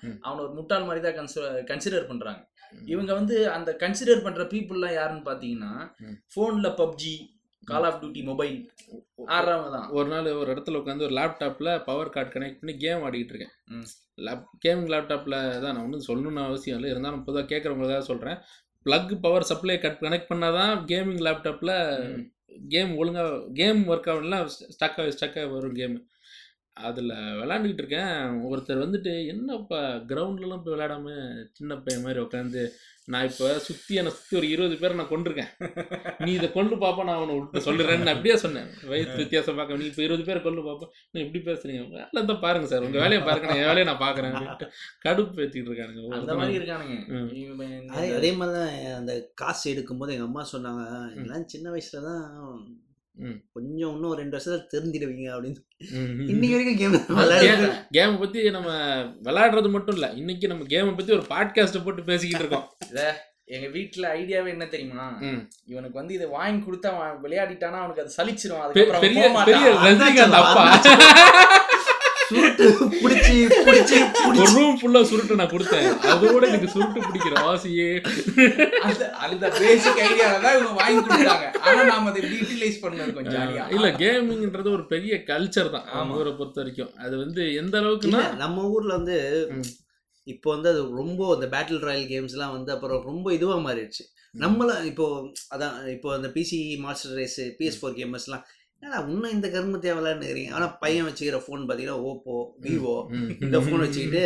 ம். 0.02 0.18
அவனை 0.22 0.44
ஒரு 0.46 0.54
முட்டாள் 0.54 0.84
மாதிரி 0.84 1.14
தான் 1.14 1.28
கன்சிடர் 1.66 2.08
பண்றாங்க. 2.08 2.50
ம். 2.72 2.88
இவங்க 2.88 3.14
வந்து 3.14 3.50
அந்த 3.50 3.76
கன்சிடர் 3.80 4.24
பண்ற 4.24 4.44
பீப்புள்லாம் 4.44 4.94
யாருன்னு 4.94 5.32
பாத்தீங்கன்னா 5.32 5.98
ம். 5.98 6.40
போன்ல 6.40 6.68
PUBG 6.70 7.38
call 7.68 7.86
of 7.88 8.00
duty 8.02 8.22
mobile 8.30 8.56
ஆடுறவங்க 9.36 9.70
தான் 9.76 9.90
ஒரு 9.98 10.08
நாள் 10.12 10.28
ஒரு 10.42 10.50
இடத்துல 10.54 10.80
உட்காந்து 10.82 11.06
ஒரு 11.08 11.16
லேப்டாப்பில் 11.20 11.72
பவர் 11.88 12.14
கார்டு 12.16 12.34
கனெக்ட் 12.36 12.60
பண்ணி 12.62 12.74
கேம் 12.84 13.04
ஆடிக்கிட்டு 13.08 13.34
இருக்கேன். 13.34 13.54
லேப் 14.28 14.46
கேமிங் 14.66 14.92
லேப்டாப்பில் 14.94 15.38
தான் 15.64 15.74
நான் 15.76 15.86
ஒன்றும் 15.86 16.08
சொல்லணும்னு 16.10 16.48
அவசியம் 16.48 16.78
இல்லை. 16.80 16.92
இருந்தாலும் 16.94 17.26
பொதுவாக 17.28 17.50
கேட்குறவங்களுக்காக 17.52 18.06
சொல்கிறேன் 18.12 18.40
plug 18.86 19.14
power 19.26 19.50
supply 19.52 19.78
cut 19.86 20.04
connect 20.06 20.32
பண்ணால் 20.32 20.58
தான் 20.60 20.74
கேமிங் 20.92 21.24
லேப்டாப்பில். 21.28 21.76
கேம் 22.74 22.94
ஒழுங்காக 23.02 23.42
கேம் 23.60 23.82
ஒர்க் 23.92 24.10
ஆகலாம் 24.14 24.48
ஸ்டக்காக 24.76 25.12
ஸ்டக்காக 25.16 25.50
வரும் 25.56 25.78
கேம் 25.82 25.98
அதில் 26.88 27.14
விளாண்டுக்கிட்டு 27.40 27.84
இருக்கேன். 27.84 28.18
ஒருத்தர் 28.50 28.84
வந்துட்டு 28.84 29.14
என்னப்பா 29.32 29.80
கிரவுண்ட்லலாம் 30.12 30.62
போய் 30.64 30.76
விளையாடாம 30.76 31.16
சின்ன 31.58 31.76
பையன் 31.86 32.06
மாதிரி 32.06 32.20
உட்காந்து 32.26 32.62
நான் 33.10 33.28
இப்போ 33.28 33.46
சுற்றி 33.66 33.94
என்னை 34.00 34.12
சுற்றி 34.16 34.36
ஒரு 34.40 34.48
இருபது 34.54 34.76
பேரை 34.80 34.96
நான் 34.98 35.12
கொண்டிருக்கேன் 35.12 35.52
நீ 36.24 36.32
இதை 36.34 36.48
கொண்டு 36.52 36.76
பாப்பா 36.82 37.06
நான் 37.08 37.20
அவனை 37.20 37.36
விட்டு 37.38 37.64
சொல்லிடுறேன்னு 37.68 38.06
நான் 38.06 38.16
அப்படியே 38.16 38.36
சொன்னேன் 38.44 38.68
வயசு 38.90 39.16
வித்தியாசம் 39.22 39.58
பார்க்க 39.60 39.80
நீ 39.80 39.88
இப்போ 39.90 40.04
இருபது 40.06 40.26
பேரை 40.28 40.42
கொண்டு 40.42 40.64
பாப்பா 40.68 40.88
நீ 41.14 41.20
இப்படி 41.26 41.42
பேசுறீங்க 41.48 41.84
வேலை 41.96 42.24
தான் 42.24 42.44
பாருங்க 42.44 42.70
சார் 42.72 42.86
உங்கள் 42.88 43.04
வேலையை 43.04 43.22
பாருங்க 43.28 43.50
நான் 43.50 43.62
என் 43.62 43.70
வேலையை 43.70 43.88
நான் 43.90 44.04
பார்க்குறேன் 44.04 44.36
கடுப்பு 45.06 45.42
ஏற்றிட்டு 45.44 45.72
இருக்கானுங்க 45.72 46.04
அந்த. 46.20 46.36
மாதிரி 46.40 46.60
இருக்கானுங்க 46.60 46.98
அதே 48.14 48.32
மாதிரி 48.38 48.54
தான் 48.58 48.70
அந்த 49.00 49.14
காசு 49.42 49.66
எடுக்கும்போது 49.74 50.14
எங்க 50.16 50.30
அம்மா 50.30 50.46
சொன்னாங்க 50.54 50.84
இதெல்லாம் 51.16 51.50
சின்ன 51.54 51.68
வயசுல 51.74 52.04
தான். 52.08 52.22
கொஞ்சம் 53.52 53.94
இன்னும் 53.94 54.10
ஒரு 54.10 54.20
ரெண்டு 54.20 54.38
வருஷத்துல 54.38 54.76
தெரிஞ்சிடுவீங்க 54.76 55.32
அப்படின்னு. 55.36 55.56
இன்னைக்கு 56.30 56.58
வரைக்கும் 56.58 57.06
கேம் 57.92 58.16
கேமை 58.16 58.20
பற்றி 58.20 58.50
நம்ம 58.50 58.70
விளையாடுறது 59.24 59.70
மட்டும் 59.70 59.96
இல்லை. 59.96 60.18
இன்னைக்கு 60.18 60.48
நம்ம 60.48 60.64
கேமை 60.64 60.96
பற்றி 60.96 61.14
ஒரு 61.14 61.22
பாட்காஸ்ட்டை 61.22 61.84
போட்டு 61.84 62.04
பேசிக்கிட்டு 62.04 62.46
இருக்கோம். 62.46 62.74
எங்க 63.44 63.68
வீட்ல 63.68 64.14
ஐடியாவே 64.16 64.48
என்ன 64.48 64.66
தெரியுமா. 64.66 65.18
இவனுக்கு 65.66 65.98
வந்து 65.98 66.14
இதை 66.14 66.28
வாங்கி 66.28 66.72
கொடுத்தா 66.72 66.86
அவன் 66.86 67.32
விளையாடிட்டானா 67.32 67.72
அவனுக்கு 67.72 68.02
அது 68.02 68.14
சலிச்சிரும். 68.18 68.62
பெ- 68.74 68.88
அதுக்கப்புறம் 68.90 69.48
சுருட்டு 72.30 72.66
பிடிச்சி 73.04 73.36
பிடிச்சி 73.68 73.98
ஒரு 74.30 74.48
ரூம் 74.56 74.78
ஃபுல்லா 74.80 75.02
சுருட்டு 75.12 75.40
நான் 75.40 75.52
கொடுத்தேன். 75.54 75.88
அதோட 76.14 76.44
எனக்கு 76.52 76.72
சுருட்டு 76.76 77.00
பிடிக்கிற 77.08 77.36
ஆசையே 77.52 77.90
அந்த 78.88 79.04
அந்த 79.26 79.46
பேசிக் 79.62 80.02
ஐடியால 80.10 80.42
தான் 80.46 80.56
இவங்க 80.58 80.74
வாங்கி 80.82 81.00
கொடுத்தாங்க. 81.08 81.48
ஆனா 81.68 81.82
நாம 81.92 82.10
அதை 82.12 82.24
யூட்டிலைஸ் 82.36 82.82
பண்ணது 82.86 83.18
கொஞ்சம் 83.18 83.56
இல்ல 83.78 83.90
கேமிங்ன்றது 84.04 84.72
ஒரு 84.78 84.86
பெரிய 84.94 85.16
கல்ச்சர் 85.32 85.74
தான். 85.76 85.88
நம்ம 85.98 86.20
ஊரை 86.22 86.34
பொறுத்த 86.40 86.62
வரைக்கும். 86.64 86.94
அது 87.06 87.16
வந்து 87.24 87.42
எந்த 87.62 87.76
அளவுக்குன்னா 87.82 88.24
நம்ம 88.44 88.68
ஊர்ல 88.76 88.94
வந்து. 89.00 89.18
இப்போ 90.34 90.48
வந்து 90.56 90.70
அது 90.72 90.82
ரொம்ப 91.02 91.20
இந்த 91.36 91.48
பேட்டில் 91.54 91.86
ராயல் 91.90 92.10
கேம்ஸ்லாம் 92.14 92.56
வந்து 92.56 92.72
அப்புறம் 92.76 93.06
ரொம்ப 93.10 93.28
இதுவா 93.38 93.58
மாறிடுச்சு. 93.68 94.04
நம்மள 94.44 94.72
இப்போ 94.90 95.06
அதான் 95.54 95.76
இப்போ 95.94 96.10
அந்த 96.16 96.28
PC 96.36 96.58
master 96.84 97.16
race 97.20 97.40
PS 97.60 97.78
four 97.80 97.96
கேமர்ஸ்லாம் 98.00 98.44
என்னடா 98.84 99.00
இன்னும் 99.08 99.32
இந்த 99.32 99.48
கருமத்தையா 99.48 99.94
விளையாடுறீங்க 99.96 100.52
ஆனா 100.52 100.68
பையன் 100.82 101.08
வச்சுக்கிற 101.08 101.38
ஃபோன் 101.44 101.66
பாத்தீங்கன்னா 101.68 101.98
ஓப்போ 102.10 102.34
விவோ. 102.66 102.94
இந்த 103.42 103.58
ஃபோன் 103.58 103.84
வச்சுக்கிட்டு 103.84 104.22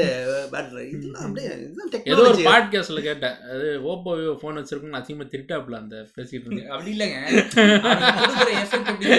பேட்டில் 0.52 0.82
இதெல்லாம் 0.90 1.26
அப்படியே 1.26 1.48
இதுதான் 1.56 2.04
ஏதோ 2.12 2.22
ஒரு 2.24 2.44
பாட்காஸ்ட்ல 2.48 3.02
கேட்டேன். 3.02 3.38
அது 3.52 3.68
ஓப்போ 3.92 4.12
விவோ 4.20 4.34
ஃபோன் 4.42 4.60
வச்சிருக்கோம் 4.60 5.00
அசிங்கமா 5.00 5.28
திருட்டாப்ல 5.34 5.80
அந்த 5.80 5.96
பேசிட்டு 6.18 6.46
இருந்தேன். 6.46 6.70
அப்படி 6.70 6.94
இல்லைங்க. 6.96 7.18
எஃபெக்ட் 8.62 8.92
எப்படி 8.92 9.16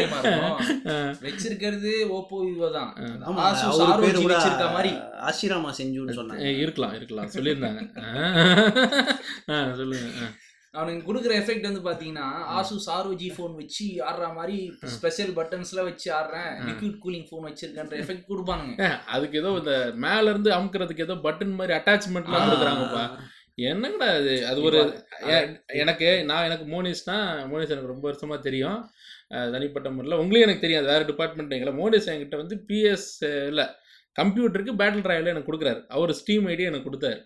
வச்சிருக்கிறது 1.26 1.92
ஓப்போ 2.18 2.38
விவோ 2.46 2.70
தான். 2.70 2.92
ஆமா 3.26 3.42
ஆசூஸ் 3.48 3.68
அவர் 3.74 3.92
ROG 3.92 4.00
பேரு 4.06 4.22
கூட 4.22 4.34
வச்சிருக்க 4.36 4.70
மாதிரி. 4.72 4.92
ஆசிராமா 5.28 5.72
செஞ்சுன்னு 5.80 6.18
சொன்னாங்க. 6.20 6.46
ஏ, 6.46 6.58
இருக்கலாம் 6.58 6.94
இருக்கலாம். 6.94 7.30
சொல்லியிருந்தாங்க. 7.36 7.82
ஆ, 9.50 9.58
சொல்லுங்க. 9.76 10.08
அவனுக்கு 10.74 11.08
கொடுக்குற 11.08 11.32
எஃபெக்ட் 11.40 11.68
வந்து 11.68 11.82
பாத்தீங்கன்னா 11.86 12.26
ஆசூஸ் 12.58 12.86
ஆர்ஓஜி 12.94 13.28
ஃபோன் 13.34 13.54
வச்சு 13.60 13.84
ஆடுற 14.08 14.26
மாதிரி 14.38 14.56
ஸ்பெஷல் 14.94 15.32
பட்டன்ஸ்லாம் 15.36 15.88
வச்சு 15.90 16.08
ஆடுறேன். 16.18 16.50
லிக்விட் 16.68 16.98
கூலிங் 17.04 17.26
ஃபோன் 17.28 17.46
வச்சிருக்கேன்ற 17.48 17.96
எஃபெக்ட் 18.02 18.30
கொடுப்பானுங்க. 18.30 18.74
ஏ, 18.84 18.88
அதுக்கு 19.14 19.38
ஏதோ 19.42 19.52
இந்த 19.60 19.74
மேல 20.06 20.24
இருந்து 20.30 20.50
அமுக்குறதுக்கு 20.56 21.06
ஏதோ 21.06 21.16
பட்டன் 21.26 21.56
மாதிரி 21.60 21.76
அட்டாச்மெண்ட்லாம் 21.78 22.46
கொடுக்குறாங்கப்பா. 22.48 23.04
என்னங்கடா 23.70 24.08
அது 24.18 24.32
அது 24.50 24.60
ஒரு 24.68 24.78
எனக்கு 25.82 26.08
நான் 26.30 26.46
எனக்கு 26.48 26.64
மோனிஸ்னா 26.72 27.16
மோனிஸ் 27.52 27.74
எனக்கு 27.74 27.92
ரொம்ப 27.92 28.04
வருஷமா 28.10 28.38
தெரியும். 28.48 28.80
தனிப்பட்ட 29.54 29.88
முறையில். 29.90 30.20
உங்களையும் 30.22 30.46
எனக்கு 30.46 30.64
தெரியும் 30.64 30.82
அது 30.82 30.92
வேறு 30.92 31.08
டிபார்ட்மெண்ட் 31.10 31.54
எங்களை 31.56 31.74
மோனிஸ் 31.78 32.08
என்கிட்ட 32.12 32.36
வந்து 32.40 32.56
பிஎஸ் 32.68 33.08
இல்லை 33.50 33.66
கம்ப்யூட்டருக்கு 34.16 34.74
பேட்டில் 34.80 35.08
ராயல் 35.10 35.32
எனக்கு 35.32 35.50
கொடுக்குறாரு. 35.50 35.80
அவர் 35.96 36.12
ஸ்டீம் 36.18 36.48
ஐடி 36.50 36.66
எனக்கு 36.70 36.88
கொடுத்தாரு. 36.88 37.20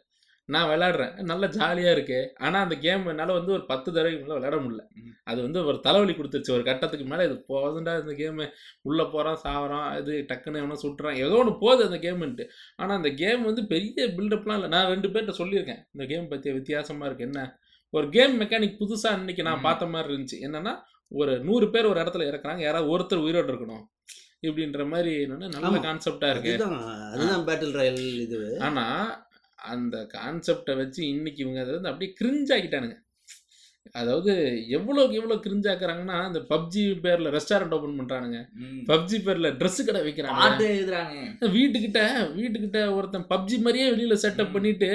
நான் 0.48 0.68
விளையாடுறேன். 0.68 1.14
நல்லா 1.20 1.46
ஜாலியாக 1.46 1.94
இருக்கு. 1.96 2.34
ஆனால் 2.38 2.62
அந்த 2.62 2.76
கேம் 2.76 3.06
என்னால் 3.06 3.32
வந்து 3.32 3.52
ஒரு 3.52 3.64
பத்து 3.66 3.92
தடவைக்கு 3.92 4.22
மேலே 4.22 4.34
விளையாட 4.34 4.56
முடியல. 4.56 4.82
அது 5.24 5.42
வந்து 5.42 5.64
ஒரு 5.64 5.80
தலைவலி 5.80 6.12
கொடுத்துருச்சு. 6.12 6.50
ஒரு 6.50 6.62
கட்டத்துக்கு 6.62 7.06
மேலே 7.06 7.24
இது 7.24 7.44
போதுண்டா 7.48 7.94
இந்த 8.00 8.12
கேமு 8.12 8.44
உள்ளே 8.82 9.04
போகிறான் 9.04 9.40
சாவறான் 9.44 9.98
இது 10.00 10.24
டக்குன்னு 10.28 10.62
எவனோ 10.62 10.78
சுட்டுறான். 10.82 11.16
ஏதோ 11.16 11.34
ஒன்று 11.34 11.58
போகுது 11.58 11.84
அந்த 11.84 11.96
கேமுன்ட்டு 11.96 12.46
ஆனால் 12.76 12.96
அந்த 12.96 13.10
கேம் 13.10 13.42
வந்து 13.42 13.64
பெரிய 13.66 14.06
பில்டப்லாம் 14.06 14.54
இல்லை. 14.54 14.68
நான் 14.68 14.86
ரெண்டு 14.86 15.08
பேர்கிட்ட 15.08 15.34
சொல்லியிருக்கேன். 15.38 15.82
இந்த 15.92 16.06
கேம் 16.06 16.28
பற்றி 16.28 16.52
வித்தியாசமாக 16.52 17.10
இருக்குது 17.10 17.28
என்ன? 17.28 17.58
ஒரு 17.90 18.08
கேம் 18.08 18.40
மெக்கானிக் 18.40 18.80
புதுசாக 18.80 19.18
இன்னைக்கு 19.18 19.42
நான். 19.42 19.60
பார்த்த 19.60 19.86
மாதிரி 19.86 20.14
இருந்துச்சு. 20.14 20.38
என்னன்னா 20.40 20.74
ஒரு 21.08 21.40
நூறு 21.40 21.70
பேர் 21.70 21.86
ஒரு 21.86 22.00
இடத்துல 22.00 22.26
இறக்குறாங்க. 22.30 22.58
யாராவது 22.58 22.98
ஒருத்தர் 22.98 23.24
உயிரோடு 23.26 23.52
இருக்கணும். 23.52 23.84
இப்படின்ற 24.42 24.88
மாதிரி 24.88 25.26
என்னன்னா 25.26 25.48
நல்ல 25.54 25.68
ஆமா. 25.68 25.84
கான்செப்டாக 25.84 26.30
இருக்கு. 26.30 26.52
அதுதான். 26.52 26.82
அதுதான் 27.12 27.46
பேட்டில் 27.46 27.72
ராயல் 27.72 28.02
இது. 28.26 28.58
ஆனால் 28.60 29.26
அந்த 29.58 29.96
கான்செப்டை 30.14 30.74
வச்சு 30.80 31.00
இன்னைக்கு 31.14 31.42
இவங்க 31.44 31.60
அதை 31.64 31.72
வந்து 31.76 31.90
அப்படியே 31.92 32.10
கிரிஞ்ச் 32.20 32.52
ஆக்கிட்டானுங்க. 32.56 32.96
அதாவது 33.98 34.32
எவ்வளோக்கு 34.76 35.18
எவ்வளோ 35.18 35.36
கிரிஞ்ச் 35.44 35.68
ஆக்குறாங்கன்னா 35.72 36.16
அந்த 36.28 36.40
பப்ஜி 36.50 36.82
பேரில் 37.04 37.32
ரெஸ்டாரண்ட் 37.36 37.74
ஓப்பன் 37.76 37.98
பண்ணுறானுங்க. 38.00 38.40
பப்ஜி 38.90 39.18
பேரில் 39.26 39.54
ட்ரெஸ் 39.60 39.80
கடை 39.88 40.00
வைக்கிறாங்க 40.06 40.66
எழுதுறாங்க. 40.74 41.14
வீட்டுக்கிட்ட 41.56 42.00
வீட்டுக்கிட்ட 42.40 42.80
ஒருத்தன் 42.96 43.30
பப்ஜி 43.32 43.58
மாதிரியே 43.66 43.86
வெளியில 43.94 44.18
செட்டப். 44.24 44.54
பண்ணிட்டு 44.56 44.90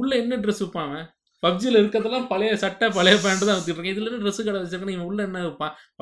உள்ள 0.00 0.12
என்ன 0.22 0.38
ட்ரெஸ் 0.44 0.64
விற்பான் 0.64 0.96
பப்ஜியில் 1.42 1.78
இருக்கிறதெல்லாம் 1.80 2.28
பழைய 2.30 2.52
சட்டை 2.62 2.86
பழைய 2.98 3.16
பேண்ட் 3.22 3.42
தான் 3.48 3.56
வச்சுட்டு 3.56 3.74
இருக்கேன். 3.74 3.96
இதுல 3.96 4.20
ட்ரெஸ் 4.22 4.38
கடை 4.46 4.60
வச்சிருக்கேன்? 4.60 4.94
இவன் 4.96 5.08
உள்ள 5.10 5.20
என்ன 5.28 5.40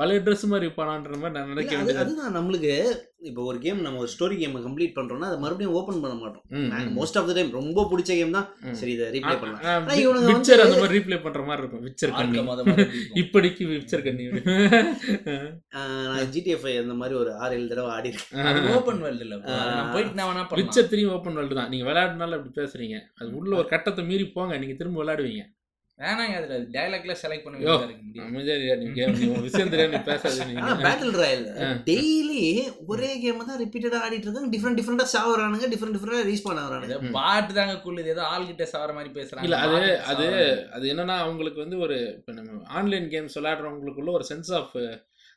பழைய 0.01 0.19
ட்ரெஸ் 0.25 0.45
மாதிரி 0.51 0.67
விற்பானான்ற 0.69 1.17
மாதிரி 1.23 1.35
நான் 1.37 1.51
நினைக்க 1.53 1.73
வேண்டியது 1.75 2.03
அதுதான் 2.03 2.35
நம்மளுக்கு 2.37 2.73
இப்போ 3.23 3.43
ஒரு 3.43 3.59
கேம் 3.59 3.81
நம்ம 3.81 3.99
ஒரு 3.99 4.09
ஸ்டோரி 4.13 4.37
கேம் 4.37 4.55
கம்ப்ளீட் 4.57 4.95
பண்றோம்னா 4.95 5.19
அதை 5.19 5.37
மறுபடியும் 5.37 5.73
ஓபன் 5.73 6.01
பண்ண 6.01 6.15
மாட்டோம். 6.15 6.43
மோஸ்ட் 6.97 7.17
ஆஃப் 7.17 7.27
த 7.27 7.33
டைம் 7.33 7.51
ரொம்ப 7.51 7.87
பிடிச்ச 7.91 8.11
கேம் 8.11 8.31
தான். 8.31 8.47
சரி 8.71 8.91
இதை 8.91 9.05
ரீப்ளே 9.07 9.39
பண்ணலாம். 9.39 9.63
வந்து- 9.87 9.91
விச்சர் 10.27 10.61
அந்த 10.63 10.77
மாதிரி 10.79 10.97
ரீப்ளே 10.97 11.21
பண்ற 11.21 11.41
மாதிரி 11.41 11.67
இருக்கும். 11.67 11.83
விச்சர் 11.85 12.15
கண்ணி. 12.15 12.37
இப்படிக்கு 13.15 13.63
விச்சர் 13.73 14.03
கண்ணி. 14.03 14.23
நான் 15.73 16.25
ஜிடிஎஃப் 16.33 16.79
அந்த 16.79 16.93
மாதிரி 16.93 17.19
ஒரு 17.19 17.35
ஆறு 17.35 17.55
ஏழு 17.55 17.67
தடவை 17.67 17.91
ஆடி 17.91 18.09
இருக்கேன் 18.09 18.45
அது 18.45 18.75
ஓப்பன் 18.75 19.01
வேர்ல்டு 19.01 19.23
இல்ல 19.23 19.37
போயிட்டு 19.93 20.13
நான் 20.13 20.29
வேணா 20.29 20.43
விச்சர் 20.61 20.87
திரும்பி 20.87 21.13
ஓப்பன் 21.15 21.33
வேர்ல்டு 21.33 21.55
தான். 21.55 21.69
நீங்க 21.69 21.91
விளையாடுனால 21.91 22.33
அப்படி 22.33 22.51
பேசுறீங்க 22.55 22.99
அது 23.15 23.35
உள்ள 23.35 23.57
ஒரு 23.57 23.67
கட்டத்தை 23.67 24.05
மீறி 24.05 24.27
போங்க. 24.29 24.57
நீங்க 24.57 24.73
திரும்ப 24.73 25.03
விளையாடுவீங்க. 25.03 25.43
வேணாங்க 25.99 26.35
அதுல 26.37 26.55
டைலாக்ல 26.73 27.13
செலக்ட் 27.17 27.43
பண்ண. 27.43 27.57
வேண்டியதா 27.57 27.83
இருக்கு. 27.87 28.21
அமைதியா 28.23 28.75
நீ 28.77 28.85
உன் 29.27 29.43
விஷயம் 29.45 29.71
தெரியாது 29.73 29.91
நீ 29.93 29.99
பேசாத 30.07 30.45
நீங்க 30.49 30.73
பேட்டில் 30.81 31.17
ராயல். 31.19 31.43
டெய்லி 31.89 32.39
ஒரே 32.91 33.09
கேம் 33.21 33.43
தான் 33.43 33.59
ரிப்பீட்டடா 33.61 33.99
ஆடிட்டு 34.01 34.27
இருக்காங்க 34.27 34.49
டிஃப்ரெண்ட் 34.55 34.79
டிஃப்ரெண்டா 34.79 35.05
சாவறானுங்க 35.13 35.69
டிஃப்ரெண்ட் 35.73 35.95
டிஃப்ரெண்டா 35.97 36.23
ரீஸ்பான் 36.31 36.61
ஆகுறானுங்க 36.63 36.91
ஏதோ 36.91 37.11
பாட்டு 37.15 37.57
தாங்க 37.59 37.75
குள்ளுது 37.83 38.13
ஏதோ 38.15 38.23
ஆள்கிட்ட 38.31 38.67
சாவற 38.73 38.93
மாதிரி 38.97 39.11
பேசுறாங்க 39.17 39.47
இல்ல 39.49 39.59
அது 39.65 39.79
அது. 40.11 40.27
அது 40.75 40.85
என்னன்னா 40.93 41.17
அவங்களுக்கு 41.23 41.61
வந்து 41.63 41.79
ஒரு 41.85 41.97
இப்போ 42.17 42.33
நம்ம 42.39 42.59
ஆன்லைன் 42.77 43.07
கேம்ஸ் 43.13 43.37
விளையாடுறவங்களுக்குள்ள 43.39 44.13
ஒரு 44.13 44.27
சென்ஸ் 44.29 44.51
ஆஃப் 44.59 44.75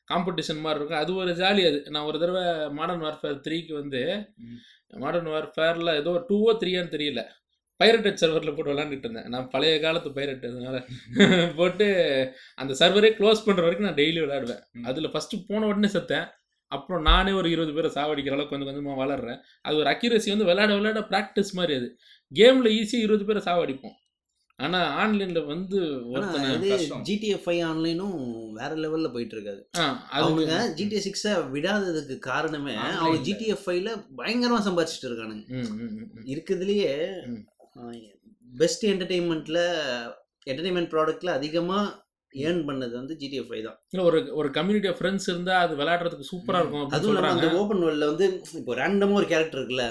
காம்படிஷன் 0.09 0.65
மாதிரி 0.65 0.79
இருக்கும் 0.79 1.03
அது 1.03 1.13
ஒரு 1.21 1.33
ஜாலி 1.39 1.63
அது 1.69 1.79
நான் 1.91 2.09
ஒரு 2.11 2.19
தடவை 2.21 2.45
மாடர்ன் 2.77 3.05
வார்ஃபேர் 3.05 3.41
த்ரீக்கு 3.47 3.75
வந்து. 3.79 4.03
மாடர்ன் 5.01 5.31
வார்ஃபேரில் 5.33 5.99
ஏதோ 5.99 6.13
டூவோ 6.29 6.51
த்ரீயான்னு 6.61 6.93
தெரியல 6.93 7.23
பைரட்டட் 7.81 8.21
சர்வரில் 8.21 8.55
போட்டு 8.55 8.73
விளாண்டுட்டு 8.73 9.07
இருந்தேன் 9.07 9.29
நான் 9.29 9.49
பழைய 9.49 9.81
காலத்து 9.81 10.11
பைரட் 10.11 10.47
அதனால 10.47 10.77
போட்டு 11.57 11.87
அந்த 12.55 12.73
சர்வரே 12.75 13.11
க்ளோஸ் 13.19 13.45
பண்ணுற 13.47 13.65
வரைக்கும் 13.67 13.89
நான் 13.89 13.99
டெய்லி 13.99 14.21
விளையாடுவேன். 14.23 14.63
அதில் 14.85 15.13
ஃபஸ்ட்டு 15.13 15.43
போன 15.49 15.67
உடனே 15.67 15.89
செத்தேன் 15.89 16.27
அப்புறம் 16.73 17.03
நானே 17.03 17.33
ஒரு 17.33 17.49
இருபது 17.51 17.75
பேரை 17.75 17.91
சாவடிக்கிற 17.91 18.33
அளவுக்கு 18.33 18.55
கொஞ்சம் 18.55 18.71
கொஞ்சமாக 18.71 19.01
வளர்றேன் 19.03 19.39
அது 19.61 19.77
ஒரு 19.77 19.91
அக்யூரசி 19.91 20.31
வந்து 20.31 20.45
விளையாட 20.45 20.75
விளையாட 20.75 21.01
ப்ராக்டிஸ் 21.11 21.53
மாதிரி 21.53 21.75
அது 21.75 21.89
கேமில் 22.33 22.75
ஈஸியாக 22.79 23.07
இருபது 23.07 23.25
பேரை 23.25 23.43
சாவடிப்போம் 23.45 23.97
ஆனால் 24.59 24.87
ஆன்லைனில் 24.99 25.41
வந்து 25.45 25.79
ஆனா. 26.27 26.29
ஜிடிஎஃப் 27.09 27.43
ஃபைவ் 27.45 27.63
ஆன்லைனும் 27.67 28.15
வேற 28.53 28.71
லெவல்ல 28.77 29.09
போயிட்டு 29.13 29.35
இருக்காது 29.37 29.61
அவங்க 30.19 30.45
ஜிடிஎஃப் 30.79 31.07
சிக்ஸை 31.07 31.33
விடாததுக்கு 31.53 32.17
காரணமே 32.27 32.75
அவங்க. 33.01 33.19
ஜிடிஎஃப் 33.27 33.65
ஃபைவ்ல 33.67 33.93
பயங்கரமா 34.19 34.61
சம்பாதிச்சிட்டு 34.67 35.09
இருக்கானுங்க. 35.09 35.45
இருக்கிறதுலயே. 36.27 36.91
பெஸ்ட் 38.55 38.87
என்டர்டெயின்மெண்ட்ல 38.87 39.61
என்டர்டெயின்மெண்ட் 40.47 40.93
ப்ராடக்ட்ல 40.93 41.31
அதிகமா 41.39 41.79
ஏர்ன் 42.33 42.63
பண்ணது 42.69 42.93
வந்து 42.93 43.15
ஜிடிஎஃப் 43.21 43.47
ஃபைவ் 43.49 43.63
தான். 43.67 43.77
இல்ல 43.93 44.03
ஒரு 44.09 44.19
ஒரு 44.39 44.49
கம்யூனிட்டி 44.57 44.89
ஆஃப் 44.91 44.99
ஃப்ரெண்ட்ஸ் 44.99 45.29
இருந்தால் 45.31 45.63
அது 45.65 45.75
விளையாடுறதுக்கு 45.79 46.29
சூப்பராக 46.31 46.63
இருக்கும் 46.63 46.83
அதுவும் 46.89 47.13
இல்லாம 47.13 47.29
சொல்கிறாங்க 47.29 47.37
அந்த 47.37 47.61
ஓப்பன் 47.61 47.83
வேர்ல்ட்ல 47.85 48.09
வந்து 48.11 48.27
இப்போ 48.61 48.75
ரேண்டமா 48.81 49.17
ஒரு 49.21 49.29
கேரக்டர் 49.31 49.61
இருக்குல்ல. 49.61 49.87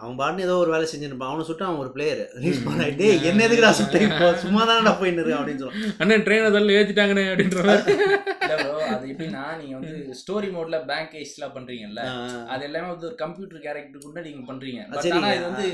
அவன் 0.00 0.16
பாட்டுன்னு 0.20 0.46
ஏதோ 0.46 0.54
ஒரு 0.62 0.70
வேலை 0.74 0.86
செஞ்சிருப்பான். 0.92 1.30
அவனை 1.32 1.44
சுட்டு 1.48 1.66
அவன் 1.66 1.82
ஒரு 1.84 1.90
பிளேயர் 1.96 2.22
ரீச் 2.44 2.64
பண்ணாயிட்டே 2.66 3.08
என்ன 3.30 3.44
எதுக்குடா 3.46 3.72
சுட்ட 3.80 4.00
இப்போ? 4.06 4.28
சும்மா 4.44 4.62
தானடா 4.70 4.92
போயின்னு 5.00 5.20
இருக்கேன் 5.20 5.40
அப்படின்னு 5.40 5.62
சொல்லுவான். 5.62 5.94
அண்ணன் 6.02 6.24
ட்ரெயின் 6.26 6.48
அதில் 6.50 6.76
ஏற்றிட்டாங்கண்ணே 6.78 7.26
அப்படின்ற 7.32 7.64
மாதிரி. 7.64 7.96
இல்ல 8.44 8.54
bro, 8.60 8.70
அது 8.92 9.06
எப்படின்னா 9.12 9.42
நீங்க 9.58 9.74
வந்து 9.78 9.90
ஸ்டோரி 10.20 10.50
மோட்ல 10.54 10.78
பேங்க் 10.88 11.16
எல்லாம் 11.20 11.56
பண்றீங்கல்ல 11.56 12.04
ஆஹ் 12.12 12.46
அது 12.52 12.64
எல்லாமே 12.68 12.90
வந்து 12.94 13.08
ஒரு 13.10 13.18
கம்ப்யூட்டர் 13.24 13.64
கேரக்டருக்குள்ள 13.66 14.22
நீங்க 14.28 14.44
பண்றீங்க. 14.50 14.80
அது 14.86 14.94
பட் 14.94 15.04
சரிங்க. 15.06 15.20
ஆனா 15.22 15.34
இது 15.38 15.48
வந்து 15.50 15.68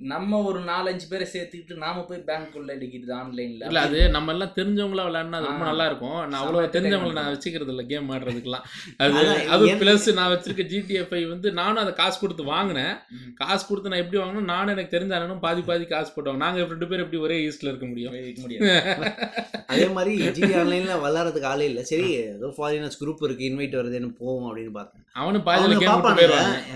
நம்ம 0.00 0.38
ஒரு 0.48 0.60
நாலஞ்சு 0.68 1.06
பேரை 1.08 1.24
சேர்த்துக்கிட்டு 1.32 1.74
நாம 1.82 2.02
போய் 2.08 2.20
பேங்க் 2.28 2.54
உள்ள 2.58 2.70
அடிக்கிறது 2.76 3.12
ஆன்லைன்ல 3.16 3.66
இல்ல 3.68 3.80
அது 3.86 3.98
நம்ம 4.14 4.32
எல்லாம் 4.34 4.52
தெரிஞ்சவங்களா 4.58 5.04
விளையாடினா 5.08 5.38
அது 5.40 5.48
ரொம்ப. 5.50 5.64
நல்லா 5.68 5.86
இருக்கும். 5.90 6.16
நான் 6.30 6.38
அவ்வளவு 6.42 6.70
தெரிஞ்சவங்களை. 6.76 7.14
நான் 7.18 7.32
வச்சுக்கிறது 7.34 7.72
இல்ல 7.74 7.82
கேம் 7.90 8.08
ஆடுறதுக்குலாம் 8.14 8.64
அது 9.04 9.24
அது 9.54 9.66
பிளஸ் 9.82 10.06
நான் 10.18 10.30
வச்சிருக்க 10.34 10.64
ஜிடிஎஃப்ஐ 10.72 11.20
வந்து 11.32 11.50
நானும் 11.60 11.82
அதை 11.82 11.92
காசு 12.00 12.16
கொடுத்து 12.22 12.44
வாங்கினேன். 12.52 12.94
காசு 13.42 13.62
கொடுத்து 13.66 13.92
நான் 13.94 14.02
எப்படி 14.04 14.20
வாங்கினா 14.22 14.44
நானும் 14.52 14.74
எனக்கு 14.76 14.94
தெரிஞ்ச 14.96 15.14
அண்ணனும் 15.18 15.42
பாதி 15.44 15.64
பாதி 15.68 15.86
காசு 15.92 16.10
போட்டோம் 16.16 16.40
நாங்க 16.44 16.66
ரெண்டு 16.72 16.88
பேரும் 16.92 17.06
எப்படி 17.06 17.20
ஒரே 17.26 17.38
ஈஸ்ட்ல 17.48 17.70
இருக்க 17.72 17.86
முடியும்? 17.92 18.16
அதே 19.72 19.86
மாதிரி 19.96 20.12
ஜிடி 20.38 20.52
ஆன்லைன்ல 20.62 20.94
விளாட்றதுக்கு 21.04 21.50
ஆளே 21.52 21.66
இல்லை. 21.70 21.82
சரி 21.90 22.08
ஏதோ 22.22 22.48
ஃபாரினர்ஸ் 22.56 22.98
குரூப் 23.02 23.22
இருக்கு 23.26 23.48
இன்வைட் 23.50 23.78
வருதுன்னு 23.80 24.10
போவோம் 24.20 24.48
அப்படின்னு 24.48 24.74
பார்த்தேன். 24.78 25.04
அவனும் 25.20 25.44
போயிடுவாங்க 25.46 25.92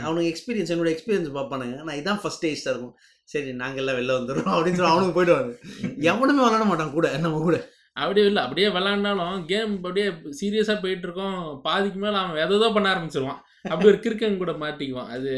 அவனுக்கு 0.07 0.31
எக்ஸ்பீரியன்ஸ் 0.33 0.73
என்னோட 0.75 0.91
எக்ஸ்பீரியன்ஸ் 0.95 1.35
பார்ப்பானுங்க 1.39 1.77
நான் 1.89 1.99
இதான் 2.03 2.23
ஃபர்ஸ்ட் 2.23 2.45
டேஸ்டா 2.47 2.73
இருக்கும். 2.75 2.95
சரி 3.25 3.53
நாங்க 3.53 3.83
எல்லாம் 3.83 3.97
வெளில 3.97 4.23
வந்துடுறோம் 4.23 4.55
அப்படின்னு 4.55 4.73
சொல்லி 4.73 4.93
அவனுக்கு 4.93 5.25
போயிடுவாங்க 5.25 5.53
எவனுமே 5.99 6.43
விளாட 6.43 6.65
மாட்டான் 6.65 6.93
கூட 6.93 7.19
நம்ம 7.19 7.39
கூட. 7.39 7.57
அப்படியே 7.93 8.27
இல்லை 8.27 8.43
அப்படியே 8.43 8.67
விளாண்டாலும் 8.69 9.45
கேம் 9.45 9.77
அப்படியே 9.77 10.07
சீரியஸாக 10.09 10.83
போயிட்டு 10.83 11.03
இருக்கோம். 11.03 11.61
பாதிக்கு 11.63 11.99
மேலே 11.99 12.15
அவன் 12.15 12.51
எதோ 12.51 12.71
பண்ண 12.73 12.95
ஆரம்பிச்சிருவான். 12.95 13.41
அப்படி 13.63 13.89
ஒரு 13.89 13.97
கிறுக்கன் 13.97 14.37
கூட 14.37 14.53
மாட்டிக்குவான். 14.53 15.07
அது 15.07 15.35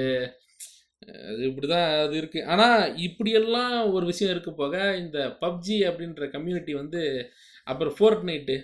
அது 1.29 1.39
இப்படி 1.39 1.67
தான் 1.67 2.07
அது 2.07 2.17
இருக்கு. 2.17 2.47
ஆனால் 2.47 2.97
இப்படியெல்லாம் 2.97 3.93
ஒரு 3.93 4.07
விஷயம் 4.07 4.33
இருக்க 4.33 4.51
போக 4.51 4.97
இந்த 4.97 5.37
பப்ஜி 5.41 5.79
அப்படின்ற 5.89 6.31
கம்யூனிட்டி 6.31 6.75
வந்து 6.75 7.31
அப்புறம் 7.65 7.95
ஃபோர்ட் 7.97 8.29
நைட்டு. 8.29 8.57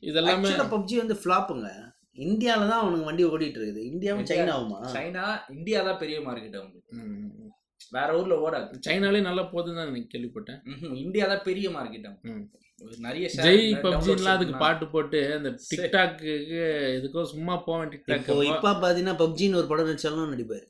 இதெல்லாமே 0.00 0.46
பப்ஜி 0.70 0.96
வந்து 0.96 1.18
ஃப்ளாப்புங்க 1.24 1.68
இந்தியால 2.16 2.68
தான் 2.68 2.80
அவனுக்கு 2.80 3.04
வண்டி 3.04 3.24
ஓடிட்டு 3.24 3.52
இருக்குது. 3.52 3.80
இந்தியாவும் 3.92 4.22
இந்தியா- 4.22 4.48
சைனாவுமா? 4.48 4.78
சைனா 4.92 5.40
இந்தியா 5.56 5.82
தான் 5.82 5.98
பெரிய 5.98 6.18
மார்க்கெட் 6.20 6.56
அவங்களுக்கு. 6.56 6.98
வேற 7.96 8.08
ஊர்ல 8.18 8.34
ஓடாது. 8.46 8.80
சைனாலே 8.86 9.20
நல்லா 9.28 9.44
போகுதுன்னு 9.52 9.78
தான் 9.80 9.88
எனக்கு 9.92 10.12
கேள்விப்பட்டேன். 10.14 10.60
இந்தியா 11.04 11.26
தான் 11.32 11.46
பெரிய 11.48 11.68
மார்க்கெட் 11.76 12.08
நிறைய 13.06 13.26
ஜெய் 13.46 13.64
downloads 13.84 14.28
அதுக்கு. 14.34 14.54
பாட்டு 14.62 14.84
போட்டு 14.92 15.18
அந்த. 15.38 15.50
டிக்டாக்கு 15.70 16.30
இதுக்கோ 16.98 17.24
சும்மா 17.32 17.54
போவேன் 17.66 17.90
டிக்டாக் 17.94 18.22
இப்போ 18.28 18.36
இப்போ 18.52 18.70
பார்த்தீங்கன்னா 18.84 19.16
பப்ஜின்னு 19.22 19.58
ஒரு 19.60 19.68
படம் 19.72 19.88
நடிச்சாலும் 19.90 20.32
நடிப்பாரு. 20.34 20.66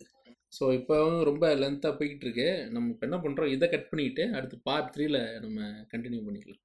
ஸோ 0.56 0.64
இப்போ 0.78 0.96
ரொம்ப 1.28 1.44
லென்த்தாக 1.62 1.94
போய்கிட்டு 1.98 2.26
இருக்கு. 2.26 2.48
நம்ம 2.74 2.90
இப்போ 2.94 3.06
என்ன 3.08 3.18
பண்ணுறோம் 3.24 3.52
இதை 3.56 3.66
கட் 3.74 3.90
பண்ணிட்டு 3.92 4.24
அடுத்து 4.38 4.56
பார்ட் 4.68 4.90
த்ரீல 4.94 5.18
நம்ம 5.44 5.68
கண்டினியூ 5.92 6.22
பண்ணிக்கலாம். 6.28 6.62